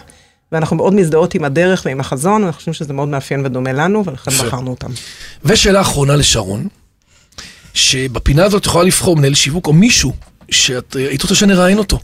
[0.51, 4.31] ואנחנו מאוד מזדהות עם הדרך ועם החזון, ואנחנו חושבים שזה מאוד מאפיין ודומה לנו, ולכן
[4.31, 4.43] יפה.
[4.43, 4.89] בחרנו אותם.
[5.45, 6.67] ושאלה אחרונה לשרון,
[7.73, 10.13] שבפינה הזאת את יכולה לבחור מנהל שיווק או מישהו
[10.51, 11.99] שאת אה, היית רוצה שנראיין אותו.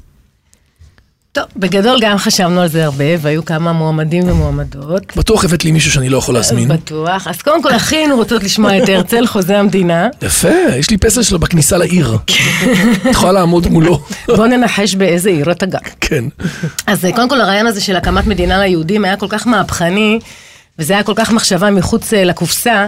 [1.33, 5.17] טוב, בגדול גם חשבנו על זה הרבה, והיו כמה מועמדים ומועמדות.
[5.17, 6.67] בטוח הבאת לי מישהו שאני לא יכול להזמין.
[6.67, 7.27] בטוח.
[7.27, 10.07] אז קודם כל, הכי היינו רוצות לשמוע את הרצל, חוזה המדינה.
[10.21, 12.17] יפה, יש לי פסל שלו בכניסה לעיר.
[12.25, 13.99] את יכולה לעמוד מולו.
[14.27, 15.79] בוא ננחש באיזה עיר אתה גר.
[16.01, 16.23] כן.
[16.87, 20.19] אז אה, קודם כל הרעיון הזה של הקמת מדינה ליהודים היה כל כך מהפכני,
[20.79, 22.87] וזה היה כל כך מחשבה מחוץ אה, לקופסה,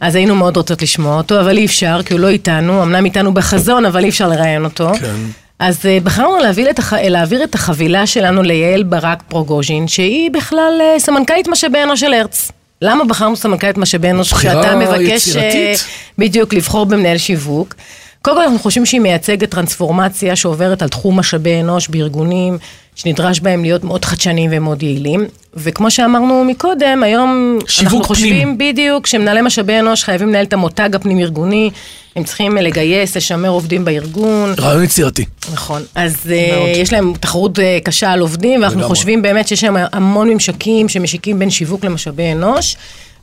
[0.00, 3.34] אז היינו מאוד רוצות לשמוע אותו, אבל אי אפשר, כי הוא לא איתנו, אמנם איתנו
[3.34, 4.90] בחזון, אבל אי אפשר לראיין אותו.
[5.00, 5.45] כן.
[5.58, 6.92] אז אה, בחרנו להעביר את, הח...
[6.92, 12.52] להעביר את החבילה שלנו ליעל ברק פרוגוז'ין, שהיא בכלל אה, סמנכ"לית משאבי אנוש של הרץ.
[12.82, 15.84] למה בחרנו סמנכ"לית משאבי אנוש כשאתה מבקש אה, יצירתית.
[16.18, 17.74] בדיוק לבחור במנהל שיווק?
[18.22, 22.58] קודם כל אנחנו חושבים שהיא מייצגת טרנספורמציה שעוברת על תחום משאבי אנוש בארגונים,
[22.96, 25.26] שנדרש בהם להיות מאוד חדשניים ומאוד יעילים.
[25.54, 28.58] וכמו שאמרנו מקודם, היום אנחנו חושבים פנים.
[28.58, 31.70] בדיוק שמנהלי משאבי אנוש חייבים לנהל את המותג הפנים-ארגוני,
[32.16, 34.54] הם צריכים לגייס, לשמר עובדים בארגון.
[34.58, 35.24] רעיון יצירתי.
[35.52, 38.96] נכון, אז אה, יש להם תחרות אה, קשה על עובדים, ואנחנו לגמרי.
[38.96, 42.76] חושבים באמת שיש להם המון ממשקים שמשיקים בין שיווק למשאבי אנוש,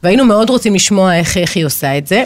[0.03, 2.23] והיינו מאוד רוצים לשמוע איך, איך היא עושה את זה.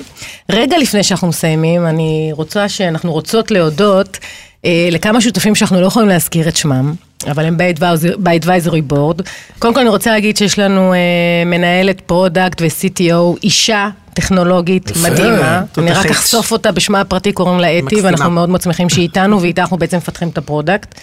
[0.52, 4.18] רגע לפני שאנחנו מסיימים, אני רוצה שאנחנו רוצות להודות
[4.66, 7.07] אה, לכמה שותפים שאנחנו לא יכולים להזכיר את שמם.
[7.32, 9.22] אבל הם ב-advisory board.
[9.60, 10.98] קודם כל אני רוצה להגיד שיש לנו אה,
[11.46, 15.62] מנהלת product ו-CTO, אישה טכנולוגית יפה, מדהימה.
[15.78, 16.06] אני רק.
[16.06, 18.02] אחשוף אותה בשמה הפרטי, קוראים לה אתי.
[18.02, 20.96] ואנחנו מאוד מאוד שמחים שהיא איתנו, ואיתה אנחנו בעצם מפתחים את ה product.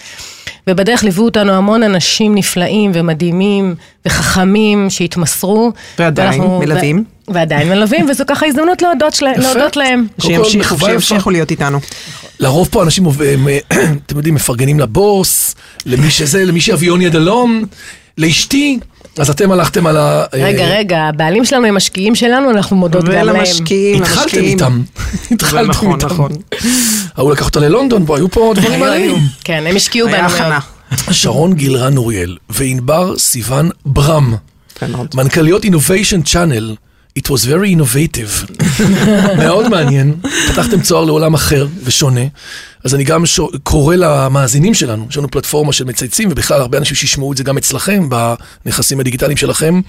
[0.69, 5.71] ובדרך ליוו אותנו המון אנשים נפלאים ומדהימים וחכמים שהתמסרו.
[5.99, 7.03] ועדיין ואנחנו- מלווים.
[7.27, 10.07] ועדיין מלווים, וזו ככה הזדמנות להודות, שלה, להודות להם.
[10.21, 10.79] שימשיכו.
[10.79, 11.79] שימשיכו להיות איתנו.
[12.39, 13.07] לרוב פה אנשים,
[14.05, 15.55] אתם יודעים, מפרגנים לבוס,
[15.85, 17.63] למי שזה, למי שאביון יד הלום,
[18.17, 18.79] לאשתי,
[19.17, 20.25] אז אתם הלכתם על ה...
[20.33, 23.29] אה, רגע, רגע, הבעלים שלנו הם משקיעים שלנו, אנחנו מודות גם להם.
[23.29, 24.37] ולמשקיעים, התחלתם.
[24.37, 24.81] איתם.
[25.31, 26.05] התחלתם נכון, איתם.
[26.05, 26.31] נכון.
[27.15, 29.15] ההוא לקח אותה ללונדון, בוא, היו פה דברים מעניינים.
[29.15, 29.17] היו.
[29.43, 30.41] כן, הם השקיעו היה בנו מאוד.
[30.41, 30.59] הכנה.
[31.11, 34.35] שרון גילרן אוריאל וענבר סיוון ברם,
[34.89, 35.07] מאוד.
[35.15, 36.84] מנכ"ליות Innovation Channel.
[37.19, 38.51] It was very innovative.
[39.43, 40.13] מאוד מעניין.
[40.51, 42.21] פתחתם צוהר לעולם אחר ושונה.
[42.83, 46.95] אז אני גם שו- קורא למאזינים שלנו, יש לנו פלטפורמה של מצייצים, ובכלל הרבה אנשים
[46.95, 48.09] שישמעו את זה גם אצלכם,
[48.65, 49.81] בנכסים הדיגיטליים שלכם,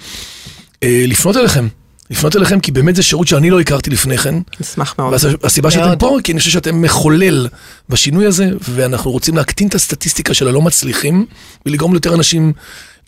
[0.82, 1.68] אה, לפנות אליכם.
[2.10, 4.34] לפנות אליכם, כי באמת זה שירות שאני לא הכרתי לפני כן.
[4.60, 5.14] נשמח מאוד.
[5.42, 5.98] והסיבה שאתם.
[5.98, 7.48] פה, כי אני חושב שאתם מחולל
[7.88, 11.26] בשינוי הזה, ואנחנו רוצים להקטין את הסטטיסטיקה של הלא מצליחים,
[11.66, 12.52] ולגרום ליותר אנשים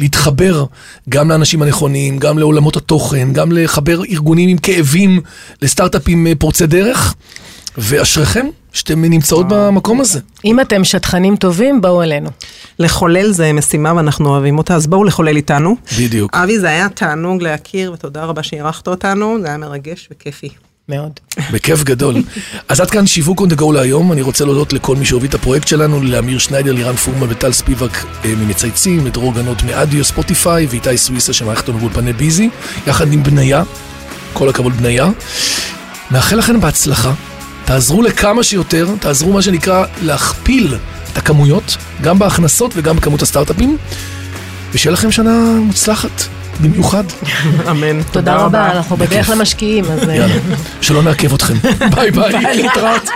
[0.00, 0.64] להתחבר
[1.08, 5.20] גם לאנשים הנכונים, גם לעולמות התוכן, גם לחבר ארגונים עם כאבים
[5.62, 7.14] לסטארט-אפים אה, פורצי דרך,
[7.78, 10.20] ואשריכם שאתם נמצאות במקום הזה.
[10.44, 12.30] אם אתם שטחנים טובים, בואו אלינו.
[12.78, 15.76] לחולל זה משימה ואנחנו אוהבים אותה, אז בואו לחולל איתנו.
[15.98, 16.36] בדיוק.
[16.36, 20.48] אבי, זה היה תענוג להכיר, ותודה רבה שאירחת אותנו, זה היה מרגש וכיפי.
[20.88, 21.12] מאוד.
[21.52, 22.14] בכיף גדול.
[22.68, 25.34] אז עד כאן שיווק on the go להיום, אני רוצה להודות לכל מי שהוביל את
[25.34, 27.90] הפרויקט שלנו, לאמיר שניידר, לירן פורמן וטל ספיבק
[28.24, 32.50] אה, ממצייצים, לדרור גנות מאדיו, ספוטיפיי, ואיתי סוויסה שמערכת לנו באולפני ביזי,
[32.86, 33.62] יחד עם בניה,
[34.32, 35.08] כל הכבוד בניה.
[36.10, 37.12] מאחל לכם בהצלחה,
[37.68, 40.74] תעזרו לכמה שיותר, תעזרו מה שנקרא להכפיל
[41.12, 43.76] את הכמויות, גם בהכנסות וגם בכמות הסטארט-אפים,
[44.72, 46.22] ושיהיה לכם שנה מוצלחת,
[46.60, 47.04] במיוחד.
[47.70, 48.02] אמן.
[48.02, 48.96] תודה רבה, אנחנו.
[48.96, 50.08] בדרך למשקיעים, אז...
[50.08, 50.34] יאללה,
[50.80, 51.54] שלא נעכב אתכם.
[51.94, 52.56] ביי ביי.
[52.56, 53.08] להתראות.